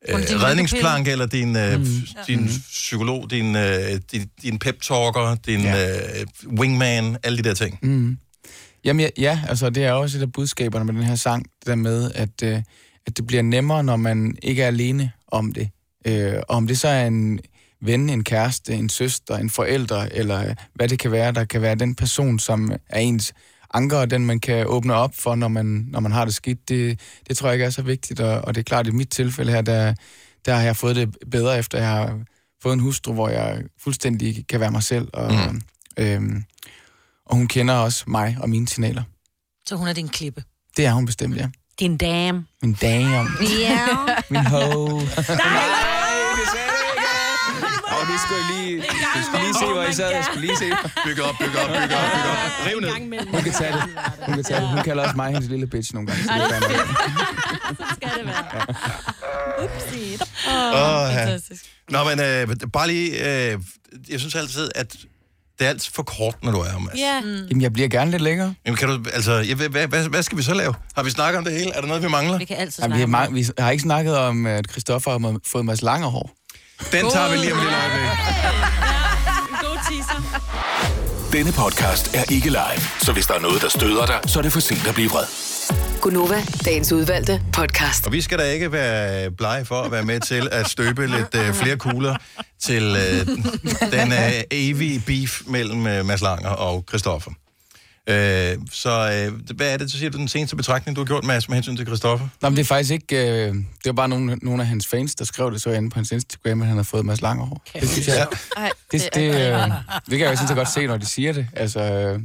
[0.09, 1.85] øh, redningsplanke, eller din, øh, Mm.
[2.27, 5.97] din psykolog, din, øh, din, din pep-talker, din ja.
[6.19, 6.25] øh,
[6.59, 7.79] wingman, alle de der ting.
[7.81, 8.17] Mm.
[8.85, 11.67] Jamen ja, ja, altså det er også et af budskaberne med den her sang, det
[11.67, 12.61] der med, at, øh,
[13.07, 15.69] at det bliver nemmere, når man ikke er alene om det.
[16.07, 17.39] Øh, og om det så er en
[17.81, 21.75] ven, en kæreste, en søster, en forælder, eller hvad det kan være, der kan være
[21.75, 23.33] den person, som er ens
[23.75, 26.69] anker, og den man kan åbne op for, når man, når man har det skidt,
[26.69, 28.19] det, det tror jeg ikke er så vigtigt.
[28.19, 29.93] Og, og det er klart, i mit tilfælde her, der,
[30.45, 32.19] der har jeg fået det bedre, efter jeg har
[32.63, 35.07] fået en hustru, hvor jeg fuldstændig kan være mig selv.
[35.13, 35.61] Og, mm.
[35.97, 36.43] øhm,
[37.25, 39.03] og hun kender også mig og mine signaler.
[39.67, 40.43] Så hun er din klippe.
[40.77, 41.49] Det er hun bestemt, ja.
[41.79, 42.45] Din dame.
[42.61, 43.29] Min dame.
[43.59, 43.87] Ja.
[44.29, 44.99] Min ho.
[48.05, 48.81] Og nu skulle jeg lige,
[49.15, 50.09] du skulle lige se, hvor jeg sad.
[50.09, 50.69] Jeg skulle lige se.
[51.05, 52.67] Bygge op, bygge op, bygge op, bygge op.
[52.67, 52.91] Riv ned.
[53.31, 53.83] Hun kan tage det.
[54.25, 54.69] Hun kan tage det.
[54.69, 56.23] Hun kalder også mig hendes lille bitch nogle gange.
[56.23, 56.61] Så det er
[57.95, 58.65] skal det være.
[59.63, 60.17] Upsi.
[60.49, 61.39] Åh.
[61.89, 63.09] Nå, men øh, bare lige...
[63.51, 63.59] Øh,
[64.09, 64.95] jeg synes altid, at
[65.59, 66.89] det er alt for kort, når du er om.
[66.97, 67.21] Ja.
[67.49, 68.53] Jamen, jeg bliver gerne lidt længere.
[68.65, 70.73] Jamen, kan du, altså, ja, hvad, hvad, hvad, skal vi så lave?
[70.95, 71.71] Har vi snakket om det hele?
[71.71, 72.37] Er der noget, vi mangler?
[72.37, 75.65] Vi kan altid Jamen, vi, har vi har ikke snakket om, at Christoffer har fået
[75.65, 76.31] Mads Langer hår.
[76.91, 78.09] Den tager vi lige om lidt øjeblik.
[79.61, 81.31] God teaser.
[81.31, 84.43] Denne podcast er ikke live, så hvis der er noget, der støder dig, så er
[84.43, 85.25] det for sent at blive vred.
[86.01, 88.05] Gunova, dagens udvalgte podcast.
[88.05, 91.35] Og vi skal da ikke være blege for at være med til at støbe lidt
[91.35, 92.15] øh, flere kugler
[92.63, 93.27] til øh,
[93.91, 97.31] den øh, evige beef mellem øh, Mads Langer og Christoffer.
[98.09, 98.89] Øh, så
[99.29, 101.55] øh, hvad er det, så siger du, den seneste betragtning, du har gjort, Mads, med
[101.55, 102.27] hensyn til Christoffer?
[102.41, 103.15] Nå, men det er faktisk ikke...
[103.15, 105.95] Øh, det var bare nogle, nogle af hans fans, der skrev det så inde på
[105.95, 107.61] hans Instagram, at han har fået Mads Langer hår.
[107.79, 108.27] Det synes jeg...
[108.57, 109.41] Ej, Det, det, øh, det
[110.09, 111.47] kan jeg jo sådan set godt se, når de siger det.
[111.53, 112.19] Altså, øh,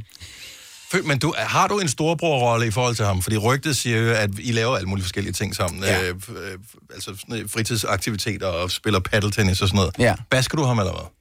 [1.05, 3.21] Men du, har du en storbrorrolle i forhold til ham?
[3.21, 5.83] Fordi rygtet siger jo, at I laver alle mulige forskellige ting sammen.
[5.83, 6.01] Ja.
[6.01, 6.57] Øh, øh,
[6.93, 9.95] altså sådan noget fritidsaktiviteter og spiller paddeltennis og sådan noget.
[9.99, 10.15] Ja.
[10.29, 11.20] Basker du ham eller hvad?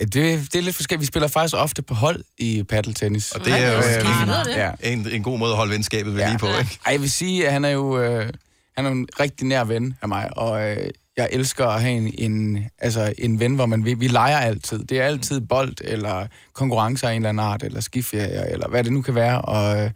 [0.00, 0.14] Det,
[0.52, 1.00] det er lidt forskelligt.
[1.00, 3.32] Vi spiller faktisk ofte på hold i paddeltennis.
[3.32, 4.70] Og det er jo Øh, ja.
[4.82, 6.78] en, en god måde at holde venskabet ved lige på, ikke?
[6.86, 8.32] Ej, jeg vil sige, at han er jo øh,
[8.76, 12.14] han er en rigtig nær ven af mig, og øh, jeg elsker at have en,
[12.18, 14.84] en, altså en ven, hvor man, vi, vi leger altid.
[14.84, 18.84] Det er altid bold, eller konkurrencer af en eller anden art, eller skiferier, eller hvad
[18.84, 19.90] det nu kan være, og, øh,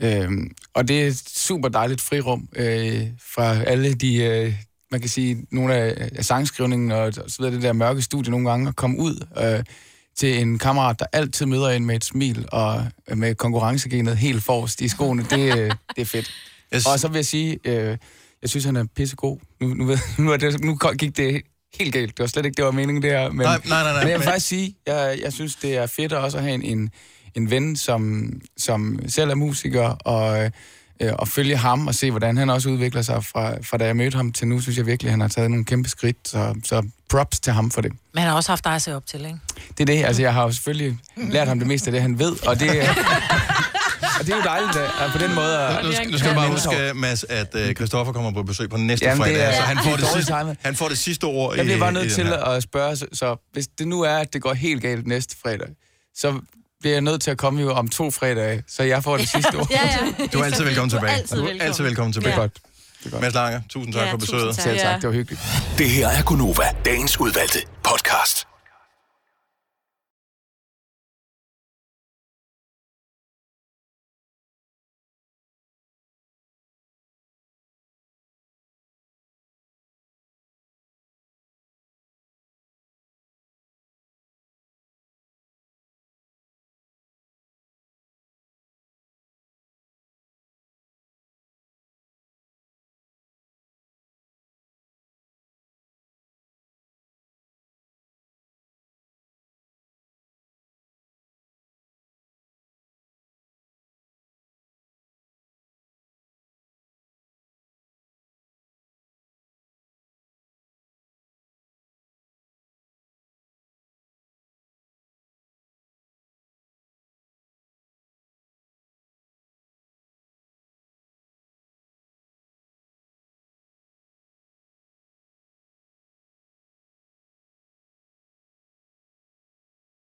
[0.00, 0.30] øh,
[0.74, 4.54] og det er et super dejligt frirum øh, fra alle de, øh,
[4.92, 8.50] man kan sige, nogle af, af sangskrivningen og så videre, det der mørke studie nogle
[8.50, 9.64] gange, at komme ud øh,
[10.16, 14.80] til en kammerat, der altid møder en med et smil, og med konkurrencegenet helt forrest
[14.80, 16.32] i skoene, det, øh, det er fedt.
[16.74, 16.86] Yes.
[16.86, 17.96] Og så vil jeg sige, øh,
[18.42, 19.38] jeg synes, han er pissegod.
[19.60, 21.42] Nu, nu, ved, nu, er det, nu gik det
[21.80, 22.16] helt galt.
[22.16, 23.30] Det var slet ikke, det var meningen, det her.
[23.30, 25.86] Men, Nej, nej, nej, nej, men jeg vil faktisk sige, jeg, jeg synes, det er
[25.86, 26.90] fedt også at have en, en,
[27.34, 30.50] en ven, som, som selv er musiker, og,
[31.02, 33.96] øh, og følge ham og se, hvordan han også udvikler sig fra, fra da jeg
[33.96, 36.54] mødte ham til nu, synes jeg virkelig, at han har taget nogle kæmpe skridt, så,
[36.64, 37.92] så props til ham for det.
[38.14, 39.38] Men han har også haft dig at se op til, ikke?
[39.78, 42.18] Det er det, altså jeg har jo selvfølgelig lært ham det meste af det, han
[42.18, 42.70] ved, og det,
[44.20, 45.58] og det er jo dejligt at, at på den måde...
[45.58, 48.70] At, Nu skal, nu skal du bare huske, Mads, at uh, Christoffer kommer på besøg
[48.70, 50.56] på næste Jamen, fredag, er- så han får det sidste, timet.
[50.62, 52.34] han får det sidste ord Jeg bliver i, bare nødt til her.
[52.44, 55.68] at spørge, så, så hvis det nu er, at det går helt galt næste fredag,
[56.16, 56.40] så
[56.82, 59.56] bliver jeg nødt til at komme jo om to fredage, så jeg får det sidste
[59.58, 59.70] ord.
[59.70, 59.80] Ja,
[60.18, 60.26] ja.
[60.32, 61.16] Du er altid velkommen Du er tilbage.
[61.18, 61.66] altid Du er velkommen.
[61.68, 62.34] altid velkommen tilbage.
[62.34, 62.40] Ja.
[62.40, 62.52] Godt.
[63.04, 63.22] Det godt.
[63.22, 64.54] Mads Langer, tusind tak Ja, for besøget.
[64.56, 64.62] tak.
[64.62, 65.42] Selv tak, det var hyggeligt.
[65.78, 68.46] Det her er Gunova, dagens udvalgte podcast.